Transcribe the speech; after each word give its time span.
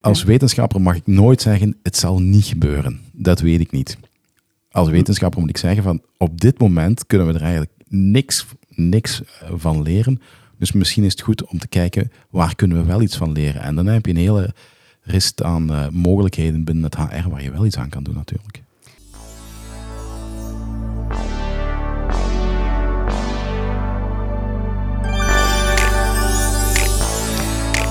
Als 0.00 0.22
wetenschapper 0.22 0.80
mag 0.80 0.96
ik 0.96 1.06
nooit 1.06 1.42
zeggen, 1.42 1.76
het 1.82 1.96
zal 1.96 2.20
niet 2.20 2.44
gebeuren. 2.44 3.00
Dat 3.12 3.40
weet 3.40 3.60
ik 3.60 3.70
niet. 3.70 3.98
Als 4.70 4.88
wetenschapper 4.88 5.40
moet 5.40 5.50
ik 5.50 5.56
zeggen 5.56 5.82
van, 5.82 6.02
op 6.16 6.40
dit 6.40 6.58
moment 6.58 7.06
kunnen 7.06 7.26
we 7.26 7.32
er 7.32 7.42
eigenlijk 7.42 7.72
niks, 7.88 8.46
niks 8.68 9.22
van 9.54 9.82
leren. 9.82 10.20
Dus 10.58 10.72
misschien 10.72 11.04
is 11.04 11.12
het 11.12 11.20
goed 11.20 11.44
om 11.44 11.58
te 11.58 11.68
kijken, 11.68 12.12
waar 12.30 12.54
kunnen 12.54 12.76
we 12.76 12.84
wel 12.84 13.02
iets 13.02 13.16
van 13.16 13.32
leren? 13.32 13.62
En 13.62 13.74
dan 13.74 13.86
heb 13.86 14.06
je 14.06 14.12
een 14.12 14.18
hele 14.18 14.54
rist 15.02 15.42
aan 15.42 15.72
uh, 15.72 15.88
mogelijkheden 15.88 16.64
binnen 16.64 16.84
het 16.84 16.96
HR 16.96 17.28
waar 17.28 17.42
je 17.42 17.50
wel 17.50 17.66
iets 17.66 17.78
aan 17.78 17.88
kan 17.88 18.02
doen 18.02 18.14
natuurlijk. 18.14 18.62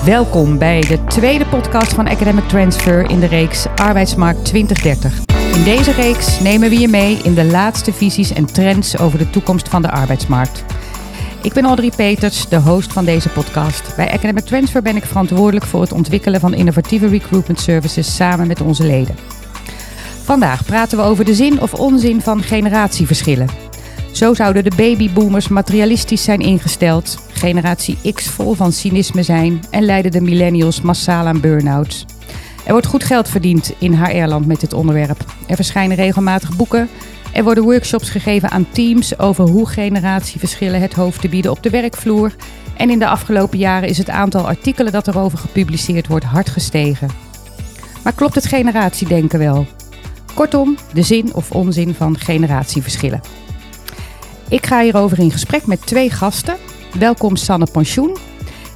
Welkom 0.04 0.58
bij 0.58 0.80
de 0.80 1.04
tweede 1.04 1.46
podcast 1.46 1.92
van 1.92 2.08
Academic 2.08 2.48
Transfer 2.48 3.10
in 3.10 3.20
de 3.20 3.26
reeks 3.26 3.66
Arbeidsmarkt 3.76 4.44
2030. 4.44 5.18
In 5.54 5.64
deze 5.64 5.92
reeks 5.92 6.40
nemen 6.40 6.70
we 6.70 6.78
je 6.78 6.88
mee 6.88 7.16
in 7.16 7.34
de 7.34 7.44
laatste 7.44 7.92
visies 7.92 8.32
en 8.32 8.46
trends 8.46 8.98
over 8.98 9.18
de 9.18 9.30
toekomst 9.30 9.68
van 9.68 9.82
de 9.82 9.90
arbeidsmarkt. 9.90 10.64
Ik 11.42 11.52
ben 11.52 11.64
Audrey 11.64 11.92
Peters, 11.96 12.48
de 12.48 12.60
host 12.60 12.92
van 12.92 13.04
deze 13.04 13.28
podcast. 13.28 13.96
Bij 13.96 14.10
Academic 14.12 14.44
Transfer 14.44 14.82
ben 14.82 14.96
ik 14.96 15.04
verantwoordelijk 15.04 15.66
voor 15.66 15.80
het 15.80 15.92
ontwikkelen 15.92 16.40
van 16.40 16.54
innovatieve 16.54 17.08
recruitment 17.08 17.60
services 17.60 18.16
samen 18.16 18.46
met 18.46 18.60
onze 18.60 18.84
leden. 18.84 19.16
Vandaag 20.22 20.64
praten 20.64 20.98
we 20.98 21.04
over 21.04 21.24
de 21.24 21.34
zin 21.34 21.60
of 21.60 21.74
onzin 21.74 22.20
van 22.20 22.42
generatieverschillen. 22.42 23.48
Zo 24.12 24.34
zouden 24.34 24.64
de 24.64 24.76
babyboomers 24.76 25.48
materialistisch 25.48 26.24
zijn 26.24 26.40
ingesteld, 26.40 27.18
generatie 27.40 28.12
X 28.14 28.28
vol 28.28 28.54
van 28.54 28.72
cynisme 28.72 29.22
zijn 29.22 29.60
en 29.70 29.82
leiden 29.82 30.10
de 30.10 30.20
millennials 30.20 30.80
massaal 30.80 31.26
aan 31.26 31.40
burn-outs. 31.40 32.04
Er 32.64 32.72
wordt 32.72 32.86
goed 32.86 33.04
geld 33.04 33.28
verdiend 33.28 33.72
in 33.78 33.94
HR-land 33.94 34.46
met 34.46 34.60
dit 34.60 34.72
onderwerp. 34.72 35.24
Er 35.46 35.56
verschijnen 35.56 35.96
regelmatig 35.96 36.56
boeken. 36.56 36.88
Er 37.32 37.44
worden 37.44 37.64
workshops 37.64 38.10
gegeven 38.10 38.50
aan 38.50 38.66
teams 38.72 39.18
over 39.18 39.48
hoe 39.48 39.68
generatieverschillen 39.68 40.80
het 40.80 40.92
hoofd 40.92 41.20
te 41.20 41.28
bieden 41.28 41.50
op 41.50 41.62
de 41.62 41.70
werkvloer. 41.70 42.34
En 42.76 42.90
in 42.90 42.98
de 42.98 43.08
afgelopen 43.08 43.58
jaren 43.58 43.88
is 43.88 43.98
het 43.98 44.10
aantal 44.10 44.46
artikelen 44.46 44.92
dat 44.92 45.08
erover 45.08 45.38
gepubliceerd 45.38 46.06
wordt 46.06 46.24
hard 46.24 46.50
gestegen. 46.50 47.08
Maar 48.02 48.12
klopt 48.12 48.34
het 48.34 48.46
generatiedenken 48.46 49.38
wel? 49.38 49.66
Kortom, 50.34 50.76
de 50.92 51.02
zin 51.02 51.34
of 51.34 51.50
onzin 51.50 51.94
van 51.94 52.18
generatieverschillen. 52.18 53.20
Ik 54.48 54.66
ga 54.66 54.82
hierover 54.82 55.18
in 55.18 55.30
gesprek 55.30 55.66
met 55.66 55.86
twee 55.86 56.10
gasten. 56.10 56.56
Welkom 56.98 57.36
Sanne 57.36 57.66
Pensioen. 57.72 58.16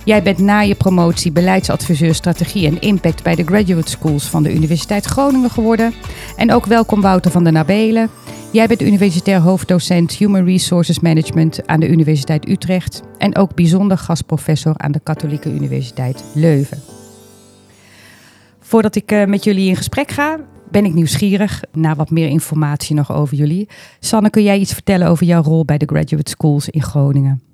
Jij 0.05 0.23
bent 0.23 0.39
na 0.39 0.61
je 0.61 0.75
promotie 0.75 1.33
beleidsadviseur 1.33 2.15
strategie 2.15 2.67
en 2.67 2.81
impact 2.81 3.23
bij 3.23 3.35
de 3.35 3.45
graduate 3.45 3.91
schools 3.91 4.29
van 4.29 4.43
de 4.43 4.55
Universiteit 4.55 5.05
Groningen 5.05 5.51
geworden. 5.51 5.95
En 6.37 6.53
ook 6.53 6.67
welkom 6.67 7.01
Wouter 7.01 7.31
van 7.31 7.45
der 7.45 7.53
Nabelen. 7.53 8.11
Jij 8.53 8.67
bent 8.67 8.83
universitair 8.83 9.41
hoofddocent 9.41 10.13
Human 10.13 10.45
Resources 10.45 11.01
Management 11.01 11.67
aan 11.67 11.81
de 11.81 11.89
Universiteit 11.89 12.49
Utrecht 12.49 13.03
en 13.19 13.37
ook 13.37 13.55
bijzonder 13.55 13.99
gastprofessor 13.99 14.75
aan 14.77 14.93
de 14.93 15.01
Katholieke 15.01 15.53
Universiteit 15.53 16.25
Leuven. 16.35 16.83
Voordat 18.61 18.97
ik 18.97 19.13
eh, 19.13 19.25
met 19.25 19.45
jullie 19.45 19.69
in 19.69 19.77
gesprek 19.77 20.11
ga, 20.11 20.39
ben 20.71 20.85
ik 20.85 20.95
nieuwsgierig 20.95 21.63
naar 21.73 21.97
wat 21.97 22.11
meer 22.11 22.29
informatie 22.29 22.95
nog 22.97 23.13
over 23.13 23.37
jullie. 23.37 23.69
Sanne, 24.01 24.31
kun 24.31 24.43
jij 24.43 24.59
iets 24.59 24.73
vertellen 24.73 25.09
over 25.09 25.27
jouw 25.27 25.43
rol 25.43 25.65
bij 25.65 25.79
de 25.79 25.87
Graduate 25.87 26.31
Schools 26.31 26.69
in 26.69 26.83
Groningen? 26.83 27.54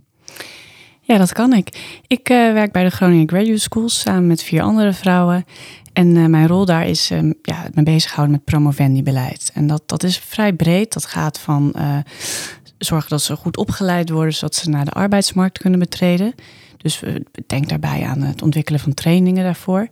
Ja, 1.10 1.18
dat 1.18 1.32
kan 1.32 1.52
ik. 1.52 1.98
Ik 2.06 2.30
uh, 2.30 2.52
werk 2.52 2.72
bij 2.72 2.84
de 2.84 2.90
Groningen 2.90 3.28
Graduate 3.28 3.60
Schools 3.60 4.00
samen 4.00 4.26
met 4.26 4.42
vier 4.42 4.62
andere 4.62 4.92
vrouwen. 4.92 5.44
En 5.92 6.16
uh, 6.16 6.26
mijn 6.26 6.46
rol 6.46 6.64
daar 6.64 6.86
is 6.86 7.10
um, 7.10 7.34
ja, 7.42 7.66
me 7.74 7.82
bezighouden 7.82 8.36
met 8.36 8.44
promovendi-beleid. 8.44 9.50
En 9.54 9.66
dat, 9.66 9.82
dat 9.86 10.02
is 10.02 10.18
vrij 10.18 10.52
breed. 10.52 10.92
Dat 10.92 11.06
gaat 11.06 11.38
van 11.38 11.72
uh, 11.76 11.98
zorgen 12.78 13.10
dat 13.10 13.22
ze 13.22 13.36
goed 13.36 13.56
opgeleid 13.56 14.10
worden, 14.10 14.34
zodat 14.34 14.54
ze 14.54 14.70
naar 14.70 14.84
de 14.84 14.90
arbeidsmarkt 14.90 15.58
kunnen 15.58 15.78
betreden. 15.78 16.34
Dus 16.76 17.00
we 17.00 17.24
denken 17.46 17.68
daarbij 17.68 18.04
aan 18.06 18.22
het 18.22 18.42
ontwikkelen 18.42 18.80
van 18.80 18.94
trainingen 18.94 19.44
daarvoor. 19.44 19.88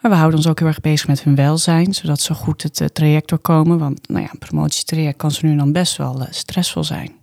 Maar 0.00 0.10
we 0.10 0.16
houden 0.16 0.38
ons 0.38 0.48
ook 0.48 0.58
heel 0.58 0.68
erg 0.68 0.80
bezig 0.80 1.08
met 1.08 1.22
hun 1.22 1.34
welzijn, 1.34 1.94
zodat 1.94 2.20
ze 2.20 2.34
goed 2.34 2.62
het 2.62 2.94
traject 2.94 3.28
doorkomen. 3.28 3.78
Want 3.78 4.08
nou 4.08 4.22
ja, 4.22 4.28
een 4.32 4.38
promotietraject 4.38 5.16
kan 5.16 5.30
ze 5.30 5.46
nu 5.46 5.56
dan 5.56 5.72
best 5.72 5.96
wel 5.96 6.26
stressvol 6.30 6.84
zijn. 6.84 7.17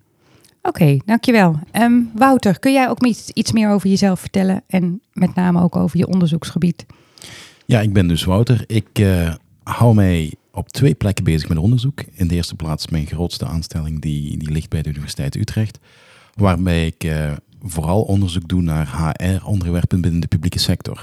Oké, 0.68 0.98
dankjewel. 1.06 1.60
Um, 1.74 2.12
Wouter, 2.16 2.60
kun 2.60 2.74
jij 2.74 2.90
ook 2.90 3.06
iets 3.34 3.52
meer 3.52 3.70
over 3.70 3.90
jezelf 3.90 4.20
vertellen 4.20 4.64
en 4.68 5.02
met 5.14 5.36
name 5.36 5.62
ook 5.62 5.76
over 5.76 5.98
je 5.98 6.08
onderzoeksgebied? 6.08 6.86
Ja, 7.66 7.82
ik 7.82 7.94
ben 7.94 8.08
dus 8.08 8.24
Wouter. 8.24 8.64
Ik 8.68 9.00
uh, 9.00 9.34
hou 9.64 9.96
mij 9.96 10.34
op 10.52 10.70
twee 10.70 10.94
plekken 10.94 11.24
bezig 11.24 11.50
met 11.50 11.58
onderzoek. 11.58 12.04
In 12.14 12.28
de 12.28 12.36
eerste 12.36 12.56
plaats 12.56 12.88
mijn 12.88 13.06
grootste 13.06 13.46
aanstelling, 13.46 14.02
die, 14.02 14.38
die 14.38 14.52
ligt 14.52 14.70
bij 14.70 14.82
de 14.82 14.90
Universiteit 14.90 15.36
Utrecht. 15.36 15.80
Waarbij 16.34 16.86
ik 16.86 17.12
vooral 17.62 18.02
onderzoek 18.02 18.48
doe 18.48 18.62
naar 18.62 19.14
HR-onderwerpen 19.18 20.02
binnen 20.02 20.22
de 20.22 20.28
publieke 20.28 20.60
sector. 20.60 21.02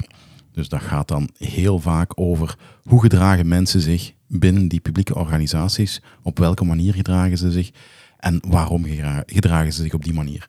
Dus 0.53 0.69
dat 0.69 0.81
gaat 0.81 1.09
dan 1.09 1.29
heel 1.39 1.79
vaak 1.79 2.13
over 2.15 2.57
hoe 2.85 3.01
gedragen 3.01 3.49
mensen 3.49 3.81
zich 3.81 4.13
binnen 4.27 4.69
die 4.69 4.81
publieke 4.81 5.15
organisaties, 5.15 6.03
op 6.23 6.39
welke 6.39 6.65
manier 6.65 6.95
gedragen 6.95 7.39
ze 7.39 7.51
zich 7.51 7.71
en 8.23 8.41
waarom 8.49 8.85
gedragen 9.27 9.73
ze 9.73 9.83
zich 9.83 9.95
op 9.95 10.05
die 10.05 10.13
manier. 10.13 10.49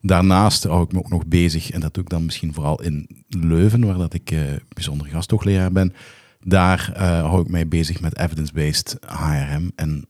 Daarnaast 0.00 0.64
hou 0.64 0.84
ik 0.84 0.92
me 0.92 0.98
ook 0.98 1.08
nog 1.08 1.26
bezig, 1.26 1.70
en 1.70 1.80
dat 1.80 1.94
doe 1.94 2.02
ik 2.02 2.08
dan 2.08 2.24
misschien 2.24 2.54
vooral 2.54 2.82
in 2.82 3.24
Leuven, 3.28 3.86
waar 3.86 3.96
dat 3.96 4.14
ik 4.14 4.30
uh, 4.30 4.40
bijzonder 4.68 5.06
gasthoogleraar 5.06 5.72
ben. 5.72 5.92
Daar 6.40 6.92
uh, 6.92 6.98
hou 7.20 7.40
ik 7.40 7.48
mij 7.48 7.68
bezig 7.68 8.00
met 8.00 8.18
evidence-based 8.18 8.96
HRM 9.06 9.72
en 9.74 10.06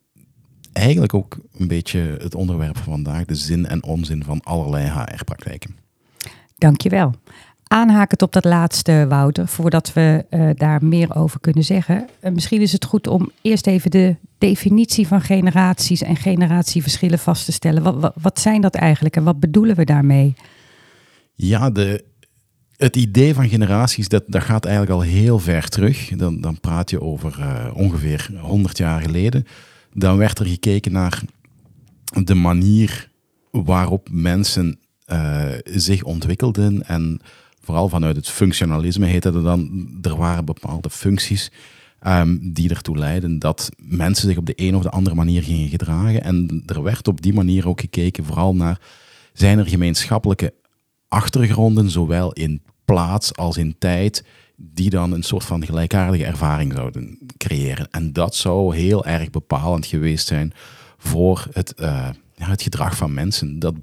eigenlijk 0.72 1.14
ook 1.14 1.38
een 1.58 1.68
beetje 1.68 2.16
het 2.20 2.34
onderwerp 2.34 2.76
van 2.76 2.92
vandaag, 2.92 3.24
de 3.24 3.34
zin 3.34 3.66
en 3.66 3.82
onzin 3.82 4.24
van 4.24 4.40
allerlei 4.40 4.86
HR-praktijken. 4.86 5.76
Dankjewel 6.58 7.14
aanhakend 7.68 8.22
op 8.22 8.32
dat 8.32 8.44
laatste, 8.44 9.06
Wouter, 9.08 9.48
voordat 9.48 9.92
we 9.92 10.24
uh, 10.30 10.50
daar 10.54 10.84
meer 10.84 11.14
over 11.14 11.40
kunnen 11.40 11.64
zeggen. 11.64 12.08
Uh, 12.22 12.32
misschien 12.32 12.60
is 12.60 12.72
het 12.72 12.84
goed 12.84 13.06
om 13.06 13.30
eerst 13.42 13.66
even 13.66 13.90
de 13.90 14.16
definitie 14.38 15.06
van 15.06 15.20
generaties 15.20 16.02
en 16.02 16.16
generatieverschillen 16.16 17.18
vast 17.18 17.44
te 17.44 17.52
stellen. 17.52 18.00
Wat, 18.00 18.12
wat, 18.20 18.40
zijn 18.40 18.60
dat 18.60 18.74
eigenlijk 18.74 19.16
en 19.16 19.24
wat 19.24 19.40
bedoelen 19.40 19.76
we 19.76 19.84
daarmee? 19.84 20.34
Ja, 21.34 21.70
de, 21.70 22.04
het 22.76 22.96
idee 22.96 23.34
van 23.34 23.48
generaties, 23.48 24.08
dat, 24.08 24.24
dat 24.26 24.42
gaat 24.42 24.64
eigenlijk 24.64 24.94
al 24.94 25.00
heel 25.00 25.38
ver 25.38 25.68
terug. 25.68 26.08
Dan, 26.08 26.40
dan 26.40 26.60
praat 26.60 26.90
je 26.90 27.00
over 27.00 27.36
uh, 27.38 27.66
ongeveer 27.74 28.30
100 28.40 28.78
jaar 28.78 29.00
geleden. 29.00 29.46
Dan 29.92 30.16
werd 30.16 30.38
er 30.38 30.46
gekeken 30.46 30.92
naar 30.92 31.22
de 32.24 32.34
manier 32.34 33.10
waarop 33.50 34.08
mensen 34.10 34.78
zich 35.64 36.02
ontwikkelden 36.02 36.86
en 36.86 37.20
vooral 37.64 37.88
vanuit 37.88 38.16
het 38.16 38.28
functionalisme 38.28 39.06
heette 39.06 39.30
het 39.30 39.44
dan, 39.44 39.88
er 40.02 40.16
waren 40.16 40.44
bepaalde 40.44 40.90
functies 40.90 41.50
um, 42.06 42.52
die 42.52 42.70
ertoe 42.70 42.98
leiden 42.98 43.38
dat 43.38 43.70
mensen 43.76 44.28
zich 44.28 44.36
op 44.36 44.46
de 44.46 44.52
een 44.56 44.76
of 44.76 44.82
de 44.82 44.90
andere 44.90 45.16
manier 45.16 45.42
gingen 45.42 45.68
gedragen. 45.68 46.22
En 46.22 46.62
er 46.66 46.82
werd 46.82 47.08
op 47.08 47.22
die 47.22 47.32
manier 47.32 47.68
ook 47.68 47.80
gekeken 47.80 48.24
vooral 48.24 48.54
naar, 48.54 48.80
zijn 49.32 49.58
er 49.58 49.66
gemeenschappelijke 49.66 50.54
achtergronden, 51.08 51.90
zowel 51.90 52.32
in 52.32 52.62
plaats 52.84 53.36
als 53.36 53.56
in 53.56 53.76
tijd, 53.78 54.24
die 54.56 54.90
dan 54.90 55.12
een 55.12 55.22
soort 55.22 55.44
van 55.44 55.64
gelijkaardige 55.64 56.24
ervaring 56.24 56.72
zouden 56.72 57.18
creëren. 57.36 57.90
En 57.90 58.12
dat 58.12 58.34
zou 58.34 58.76
heel 58.76 59.04
erg 59.04 59.30
bepalend 59.30 59.86
geweest 59.86 60.26
zijn 60.26 60.52
voor 60.98 61.46
het, 61.52 61.74
uh, 61.80 62.08
het 62.34 62.62
gedrag 62.62 62.96
van 62.96 63.14
mensen. 63.14 63.58
Dat, 63.58 63.74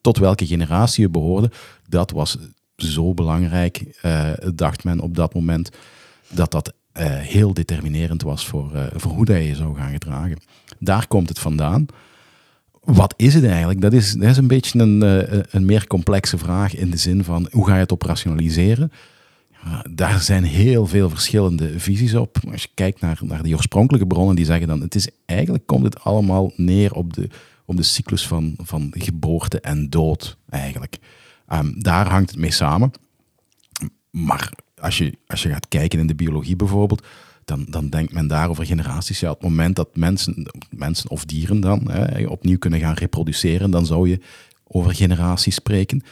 tot 0.00 0.18
welke 0.18 0.46
generatie 0.46 1.02
je 1.02 1.10
behoorde, 1.10 1.50
dat 1.88 2.10
was 2.10 2.38
zo 2.82 3.14
belangrijk, 3.14 3.84
uh, 4.04 4.30
dacht 4.54 4.84
men 4.84 5.00
op 5.00 5.14
dat 5.14 5.34
moment, 5.34 5.70
dat 6.28 6.50
dat 6.50 6.68
uh, 6.68 7.04
heel 7.06 7.54
determinerend 7.54 8.22
was 8.22 8.46
voor, 8.46 8.70
uh, 8.74 8.86
voor 8.94 9.12
hoe 9.12 9.24
dat 9.24 9.44
je 9.44 9.54
zou 9.54 9.76
gaan 9.76 9.90
gedragen. 9.90 10.38
Daar 10.78 11.06
komt 11.06 11.28
het 11.28 11.38
vandaan. 11.38 11.86
Wat 12.80 13.14
is 13.16 13.34
het 13.34 13.44
eigenlijk? 13.44 13.80
Dat 13.80 13.92
is, 13.92 14.12
dat 14.12 14.28
is 14.28 14.36
een 14.36 14.46
beetje 14.46 14.78
een, 14.78 15.00
een 15.56 15.64
meer 15.64 15.86
complexe 15.86 16.38
vraag 16.38 16.76
in 16.76 16.90
de 16.90 16.96
zin 16.96 17.24
van 17.24 17.48
hoe 17.50 17.66
ga 17.66 17.74
je 17.74 17.80
het 17.80 17.92
operationaliseren? 17.92 18.92
Daar 19.90 20.20
zijn 20.20 20.44
heel 20.44 20.86
veel 20.86 21.08
verschillende 21.08 21.78
visies 21.78 22.14
op. 22.14 22.38
Als 22.52 22.62
je 22.62 22.68
kijkt 22.74 23.00
naar, 23.00 23.18
naar 23.22 23.42
die 23.42 23.54
oorspronkelijke 23.54 24.06
bronnen, 24.06 24.36
die 24.36 24.44
zeggen 24.44 24.68
dan, 24.68 24.80
het 24.80 24.94
is 24.94 25.08
eigenlijk 25.26 25.66
komt 25.66 25.84
het 25.84 26.00
allemaal 26.04 26.52
neer 26.56 26.92
op 26.92 27.12
de, 27.12 27.28
op 27.64 27.76
de 27.76 27.82
cyclus 27.82 28.26
van, 28.26 28.54
van 28.56 28.94
geboorte 28.98 29.60
en 29.60 29.90
dood 29.90 30.36
eigenlijk. 30.48 30.98
Um, 31.52 31.82
daar 31.82 32.08
hangt 32.10 32.30
het 32.30 32.38
mee 32.38 32.50
samen. 32.50 32.90
Maar 34.10 34.52
als 34.80 34.98
je, 34.98 35.18
als 35.26 35.42
je 35.42 35.48
gaat 35.48 35.68
kijken 35.68 35.98
in 35.98 36.06
de 36.06 36.14
biologie 36.14 36.56
bijvoorbeeld, 36.56 37.06
dan, 37.44 37.66
dan 37.68 37.88
denkt 37.88 38.12
men 38.12 38.26
daar 38.26 38.48
over 38.48 38.66
generaties. 38.66 39.20
Ja, 39.20 39.30
op 39.30 39.40
het 39.40 39.50
moment 39.50 39.76
dat 39.76 39.96
mensen, 39.96 40.50
mensen 40.70 41.10
of 41.10 41.24
dieren 41.24 41.60
dan 41.60 41.90
hè, 41.90 42.26
opnieuw 42.26 42.58
kunnen 42.58 42.80
gaan 42.80 42.94
reproduceren, 42.94 43.70
dan 43.70 43.86
zou 43.86 44.08
je 44.08 44.20
over 44.66 44.94
generaties 44.94 45.54
spreken. 45.54 46.02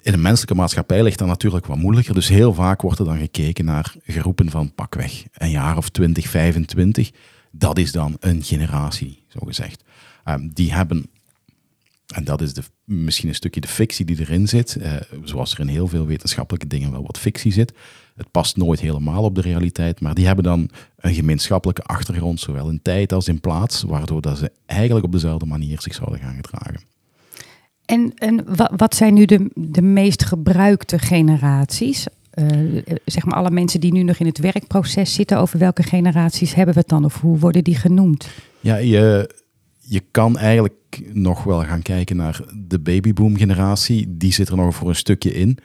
in 0.00 0.12
een 0.12 0.22
menselijke 0.22 0.54
maatschappij 0.54 1.02
ligt 1.02 1.18
dat 1.18 1.28
natuurlijk 1.28 1.66
wat 1.66 1.78
moeilijker. 1.78 2.14
Dus 2.14 2.28
heel 2.28 2.54
vaak 2.54 2.82
wordt 2.82 2.98
er 2.98 3.04
dan 3.04 3.18
gekeken 3.18 3.64
naar 3.64 3.94
groepen 4.06 4.50
van 4.50 4.74
pakweg 4.74 5.24
een 5.32 5.50
jaar 5.50 5.76
of 5.76 5.88
20, 5.88 6.28
25. 6.28 7.10
Dat 7.50 7.78
is 7.78 7.92
dan 7.92 8.16
een 8.20 8.42
generatie, 8.42 9.22
zo 9.28 9.40
gezegd. 9.46 9.84
Ehm, 10.24 10.48
die 10.52 10.72
hebben, 10.72 11.06
en 12.12 12.24
dat 12.24 12.40
is 12.40 12.54
de, 12.54 12.62
misschien 12.84 13.28
een 13.28 13.34
stukje 13.34 13.60
de 13.60 13.68
fictie 13.68 14.04
die 14.04 14.20
erin 14.20 14.48
zit, 14.48 14.76
uh, 14.80 14.92
zoals 15.24 15.52
er 15.52 15.60
in 15.60 15.68
heel 15.68 15.88
veel 15.88 16.06
wetenschappelijke 16.06 16.66
dingen 16.66 16.90
wel 16.90 17.02
wat 17.02 17.18
fictie 17.18 17.52
zit. 17.52 17.72
Het 18.14 18.30
past 18.30 18.56
nooit 18.56 18.80
helemaal 18.80 19.22
op 19.22 19.34
de 19.34 19.40
realiteit, 19.40 20.00
maar 20.00 20.14
die 20.14 20.26
hebben 20.26 20.44
dan 20.44 20.70
een 20.96 21.14
gemeenschappelijke 21.14 21.82
achtergrond, 21.82 22.40
zowel 22.40 22.68
in 22.68 22.82
tijd 22.82 23.12
als 23.12 23.28
in 23.28 23.40
plaats, 23.40 23.82
waardoor 23.82 24.20
dat 24.20 24.38
ze 24.38 24.52
eigenlijk 24.66 25.04
op 25.04 25.12
dezelfde 25.12 25.46
manier 25.46 25.80
zich 25.80 25.94
zouden 25.94 26.20
gaan 26.20 26.34
gedragen. 26.34 26.80
En, 27.84 28.12
en 28.14 28.44
wat 28.76 28.94
zijn 28.94 29.14
nu 29.14 29.24
de, 29.24 29.50
de 29.54 29.82
meest 29.82 30.24
gebruikte 30.24 30.98
generaties? 30.98 32.06
Uh, 32.34 32.82
zeg 33.04 33.24
maar 33.24 33.34
alle 33.34 33.50
mensen 33.50 33.80
die 33.80 33.92
nu 33.92 34.02
nog 34.02 34.16
in 34.16 34.26
het 34.26 34.38
werkproces 34.38 35.14
zitten, 35.14 35.38
over 35.38 35.58
welke 35.58 35.82
generaties 35.82 36.54
hebben 36.54 36.74
we 36.74 36.80
het 36.80 36.88
dan 36.88 37.04
of 37.04 37.20
hoe 37.20 37.38
worden 37.38 37.64
die 37.64 37.76
genoemd? 37.76 38.28
Ja, 38.60 38.76
je, 38.76 39.30
je 39.92 40.02
kan 40.10 40.38
eigenlijk 40.38 41.00
nog 41.12 41.44
wel 41.44 41.64
gaan 41.64 41.82
kijken 41.82 42.16
naar 42.16 42.40
de 42.68 42.78
babyboom 42.78 43.36
generatie. 43.36 44.16
Die 44.16 44.32
zit 44.32 44.48
er 44.48 44.56
nog 44.56 44.74
voor 44.74 44.88
een 44.88 44.96
stukje 44.96 45.34
in. 45.34 45.58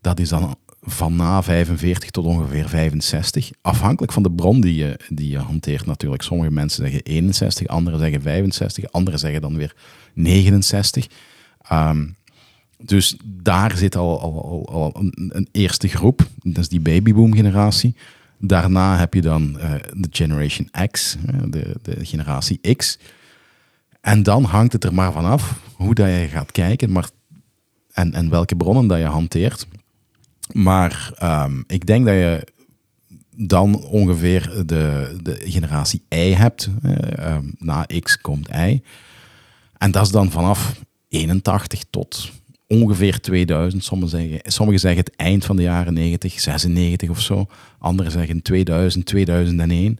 Dat 0.00 0.20
is 0.20 0.28
dan 0.28 0.56
van 0.80 1.16
na 1.16 1.42
45 1.42 2.10
tot 2.10 2.24
ongeveer 2.24 2.68
65. 2.68 3.50
Afhankelijk 3.60 4.12
van 4.12 4.22
de 4.22 4.30
bron 4.30 4.60
die 4.60 4.74
je, 4.74 4.96
die 5.08 5.30
je 5.30 5.38
hanteert 5.38 5.86
natuurlijk. 5.86 6.22
Sommige 6.22 6.50
mensen 6.50 6.82
zeggen 6.82 7.02
61, 7.02 7.66
anderen 7.66 7.98
zeggen 8.00 8.22
65, 8.22 8.92
anderen 8.92 9.20
zeggen 9.20 9.40
dan 9.40 9.56
weer 9.56 9.74
69. 10.14 11.06
Ehm, 11.62 12.06
dus 12.78 13.16
daar 13.24 13.76
zit 13.76 13.96
al, 13.96 14.92
een, 14.96 15.30
een, 15.32 15.48
eerste 15.52 15.88
groep, 15.88 16.28
dat 16.42 16.58
is 16.58 16.68
die 16.68 16.80
babyboom 16.80 17.34
generatie. 17.34 17.94
Daarna 18.38 18.98
heb 18.98 19.14
je 19.14 19.20
dan 19.20 19.56
uh, 19.56 19.72
de 19.92 20.08
Generation 20.10 20.68
X, 20.90 21.16
de, 21.48 21.74
de 21.82 22.04
generatie 22.04 22.76
X. 22.76 22.98
En 24.02 24.22
dan 24.22 24.44
hangt 24.44 24.72
het 24.72 24.84
er 24.84 24.94
maar 24.94 25.12
vanaf 25.12 25.60
hoe 25.74 25.94
dat 25.94 26.08
je 26.08 26.28
gaat 26.30 26.52
kijken 26.52 26.92
maar, 26.92 27.10
en, 27.92 28.12
en 28.12 28.30
welke 28.30 28.56
bronnen 28.56 28.86
dat 28.86 28.98
je 28.98 29.04
hanteert. 29.04 29.66
Maar 30.52 31.12
um, 31.22 31.64
ik 31.66 31.86
denk 31.86 32.06
dat 32.06 32.14
je 32.14 32.46
dan 33.36 33.82
ongeveer 33.82 34.62
de, 34.66 35.16
de 35.22 35.40
generatie 35.44 36.02
Y 36.08 36.32
hebt. 36.32 36.70
Uh, 36.82 37.36
na 37.58 37.86
X 38.00 38.20
komt 38.20 38.48
Y. 38.48 38.82
En 39.78 39.90
dat 39.90 40.04
is 40.04 40.10
dan 40.10 40.30
vanaf 40.30 40.80
81 41.08 41.84
tot 41.90 42.30
ongeveer 42.66 43.20
2000. 43.20 43.84
Sommigen 43.84 44.18
zeggen, 44.18 44.52
sommigen 44.52 44.80
zeggen 44.80 45.00
het 45.04 45.16
eind 45.16 45.44
van 45.44 45.56
de 45.56 45.62
jaren 45.62 45.94
90, 45.94 46.40
96 46.40 47.10
of 47.10 47.20
zo. 47.20 47.46
Anderen 47.78 48.12
zeggen 48.12 48.42
2000, 48.42 49.06
2001. 49.06 49.98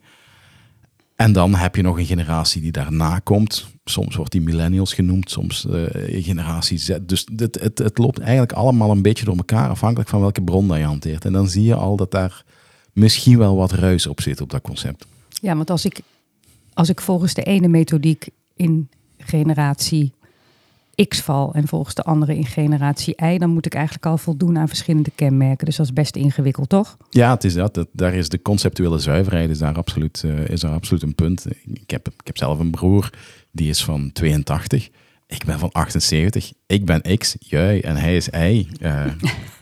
En 1.22 1.32
dan 1.32 1.54
heb 1.54 1.76
je 1.76 1.82
nog 1.82 1.98
een 1.98 2.06
generatie 2.06 2.60
die 2.60 2.72
daarna 2.72 3.18
komt. 3.18 3.66
Soms 3.84 4.16
wordt 4.16 4.32
die 4.32 4.40
millennials 4.40 4.94
genoemd, 4.94 5.30
soms 5.30 5.66
uh, 5.70 5.84
generatie 6.24 6.78
Z. 6.78 6.98
Dus 7.02 7.26
het, 7.36 7.60
het, 7.60 7.78
het 7.78 7.98
loopt 7.98 8.18
eigenlijk 8.18 8.52
allemaal 8.52 8.90
een 8.90 9.02
beetje 9.02 9.24
door 9.24 9.36
elkaar, 9.36 9.68
afhankelijk 9.68 10.08
van 10.08 10.20
welke 10.20 10.42
bron 10.42 10.68
dat 10.68 10.76
je 10.76 10.84
hanteert. 10.84 11.24
En 11.24 11.32
dan 11.32 11.48
zie 11.48 11.62
je 11.62 11.74
al 11.74 11.96
dat 11.96 12.10
daar 12.10 12.44
misschien 12.92 13.38
wel 13.38 13.56
wat 13.56 13.72
ruis 13.72 14.06
op 14.06 14.20
zit 14.20 14.40
op 14.40 14.50
dat 14.50 14.62
concept. 14.62 15.06
Ja, 15.28 15.56
want 15.56 15.70
als 15.70 15.84
ik, 15.84 16.00
als 16.72 16.88
ik 16.88 17.00
volgens 17.00 17.34
de 17.34 17.42
ene 17.42 17.68
methodiek 17.68 18.28
in 18.56 18.88
generatie 19.18 20.12
X 21.08 21.20
val 21.20 21.54
en 21.54 21.68
volgens 21.68 21.94
de 21.94 22.02
andere 22.02 22.36
in 22.36 22.46
generatie 22.46 23.14
Y, 23.24 23.38
dan 23.38 23.50
moet 23.50 23.66
ik 23.66 23.74
eigenlijk 23.74 24.06
al 24.06 24.18
voldoen 24.18 24.58
aan 24.58 24.68
verschillende 24.68 25.10
kenmerken. 25.14 25.66
Dus 25.66 25.76
dat 25.76 25.86
is 25.86 25.92
best 25.92 26.16
ingewikkeld, 26.16 26.68
toch? 26.68 26.96
Ja, 27.10 27.30
het 27.30 27.44
is 27.44 27.54
dat. 27.54 27.86
daar 27.92 28.14
is 28.14 28.28
de 28.28 28.42
conceptuele 28.42 28.98
zuiverheid 28.98 29.50
is 29.50 29.58
daar 29.58 29.76
absoluut, 29.76 30.22
uh, 30.26 30.48
is 30.48 30.60
daar 30.60 30.72
absoluut 30.72 31.02
een 31.02 31.14
punt. 31.14 31.46
Ik 31.72 31.90
heb, 31.90 32.08
ik 32.08 32.26
heb 32.26 32.36
zelf 32.36 32.58
een 32.58 32.70
broer, 32.70 33.10
die 33.50 33.68
is 33.68 33.84
van 33.84 34.12
82. 34.12 34.90
Ik 35.26 35.44
ben 35.44 35.58
van 35.58 35.72
78. 35.72 36.52
Ik 36.66 36.84
ben 36.84 37.18
X, 37.18 37.36
jij 37.38 37.84
en 37.84 37.96
hij 37.96 38.16
is 38.16 38.28
Y. 38.28 38.66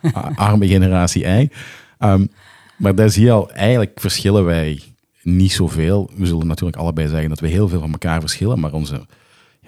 Uh, 0.02 0.22
arme 0.34 0.68
generatie 0.68 1.24
Y. 1.24 1.50
Um, 1.98 2.30
maar 2.76 2.94
daar 2.94 3.10
zie 3.10 3.24
je 3.24 3.30
al, 3.30 3.50
eigenlijk 3.50 4.00
verschillen 4.00 4.44
wij 4.44 4.82
niet 5.22 5.52
zoveel. 5.52 6.10
We 6.14 6.26
zullen 6.26 6.46
natuurlijk 6.46 6.76
allebei 6.76 7.08
zeggen 7.08 7.28
dat 7.28 7.40
we 7.40 7.48
heel 7.48 7.68
veel 7.68 7.80
van 7.80 7.92
elkaar 7.92 8.20
verschillen, 8.20 8.60
maar 8.60 8.72
onze, 8.72 9.06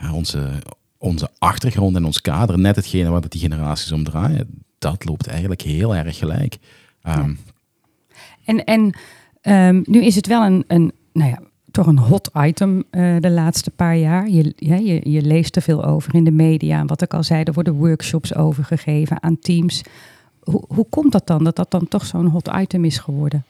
ja, 0.01 0.13
onze, 0.13 0.51
onze 1.03 1.29
achtergrond 1.39 1.97
en 1.97 2.05
ons 2.05 2.21
kader, 2.21 2.59
net 2.59 2.77
hetgene 2.77 3.11
waar 3.11 3.29
die 3.29 3.41
generaties 3.41 3.93
om 3.93 4.05
draaien, 4.05 4.65
dat 4.79 5.05
loopt 5.05 5.27
eigenlijk 5.27 5.61
heel 5.63 5.97
erg 5.97 6.19
gelijk. 6.19 6.59
Um, 7.09 7.39
En, 8.45 8.65
en 8.65 8.95
um, 9.43 9.83
nu 9.87 10.05
is 10.05 10.15
het 10.15 10.27
wel 10.27 10.45
een, 10.45 10.65
een, 10.67 10.93
nou 11.13 11.31
ja, 11.31 11.39
toch 11.71 11.87
een 11.87 11.99
hot 11.99 12.31
item 12.37 12.85
uh, 12.91 13.17
de 13.21 13.31
laatste 13.31 13.71
paar 13.71 13.97
jaar. 13.97 14.29
Je, 14.29 14.53
ja, 14.57 14.77
je, 14.77 15.11
je 15.11 15.23
leest 15.23 15.57
er 15.57 15.63
veel 15.63 15.85
over 15.85 16.15
in 16.15 16.25
de 16.25 16.31
media. 16.31 16.79
En 16.79 16.87
wat 16.87 17.03
ik 17.03 17.15
al 17.15 17.23
zei, 17.23 17.43
er 17.43 17.53
worden 17.53 17.75
workshops 17.75 18.35
overgegeven 18.35 19.23
aan 19.23 19.39
teams. 19.39 19.83
Hoe, 20.41 20.65
hoe 20.69 20.87
komt 20.89 21.13
dat 21.13 21.27
dan, 21.27 21.45
dat 21.45 21.57
dat 21.57 21.71
dan 21.71 21.89
toch 21.89 22.07
zo'n 22.07 22.27
hot 22.27 22.51
item 22.55 22.85
is 22.85 22.99
geworden? 22.99 23.45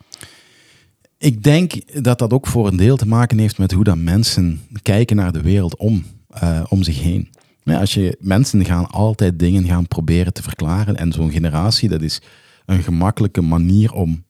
Ik 1.19 1.43
denk 1.43 2.02
dat 2.04 2.19
dat 2.19 2.32
ook 2.32 2.46
voor 2.46 2.66
een 2.66 2.76
deel 2.76 2.96
te 2.96 3.08
maken 3.08 3.38
heeft 3.38 3.58
met 3.58 3.72
hoe 3.72 3.84
dat 3.84 3.96
mensen 3.96 4.60
kijken 4.82 5.16
naar 5.16 5.32
de 5.32 5.43
wereld 5.43 5.76
om, 5.76 6.04
uh, 6.43 6.64
om 6.69 6.82
zich 6.82 7.00
heen. 7.00 7.28
Ja, 7.64 7.81
als 7.81 7.94
je, 7.94 8.17
mensen 8.20 8.64
gaan 8.64 8.87
altijd 8.87 9.38
dingen 9.38 9.64
gaan 9.64 9.88
proberen 9.88 10.32
te 10.32 10.43
verklaren. 10.43 10.97
En 10.97 11.12
zo'n 11.12 11.31
generatie, 11.31 11.88
dat 11.88 12.03
is 12.03 12.20
een 12.67 12.82
gemakkelijke 12.82 13.41
manier 13.41 13.93
om 13.93 14.25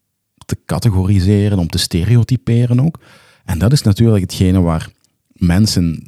te 0.46 0.58
categoriseren, 0.67 1.58
om 1.58 1.69
te 1.69 1.79
stereotyperen 1.79 2.81
ook. 2.81 3.00
En 3.44 3.58
dat 3.58 3.73
is 3.73 3.82
natuurlijk 3.82 4.23
hetgene 4.23 4.61
waar 4.61 4.90
mensen 5.32 6.02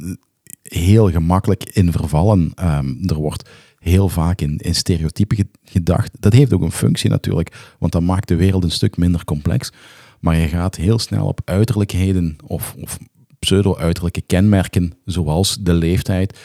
heel 0.62 1.10
gemakkelijk 1.10 1.64
in 1.64 1.92
vervallen. 1.92 2.52
Um, 2.62 3.08
er 3.08 3.14
wordt 3.14 3.50
heel 3.78 4.08
vaak 4.08 4.40
in, 4.40 4.56
in 4.56 4.74
stereotypen 4.74 5.48
gedacht. 5.64 6.10
Dat 6.20 6.32
heeft 6.32 6.52
ook 6.52 6.62
een 6.62 6.72
functie 6.72 7.10
natuurlijk, 7.10 7.74
want 7.78 7.92
dat 7.92 8.02
maakt 8.02 8.28
de 8.28 8.36
wereld 8.36 8.64
een 8.64 8.70
stuk 8.70 8.96
minder 8.96 9.24
complex. 9.24 9.72
Maar 10.20 10.36
je 10.36 10.48
gaat 10.48 10.76
heel 10.76 10.98
snel 10.98 11.26
op 11.26 11.40
uiterlijkheden 11.44 12.36
of, 12.46 12.74
of 12.80 12.98
pseudo-uiterlijke 13.38 14.20
kenmerken, 14.20 14.92
zoals 15.04 15.56
de 15.60 15.72
leeftijd, 15.72 16.38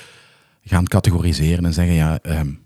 gaan 0.70 0.88
categoriseren 0.88 1.66
en 1.66 1.74
zeggen, 1.74 1.94
ja, 1.94 2.20
um, 2.24 2.60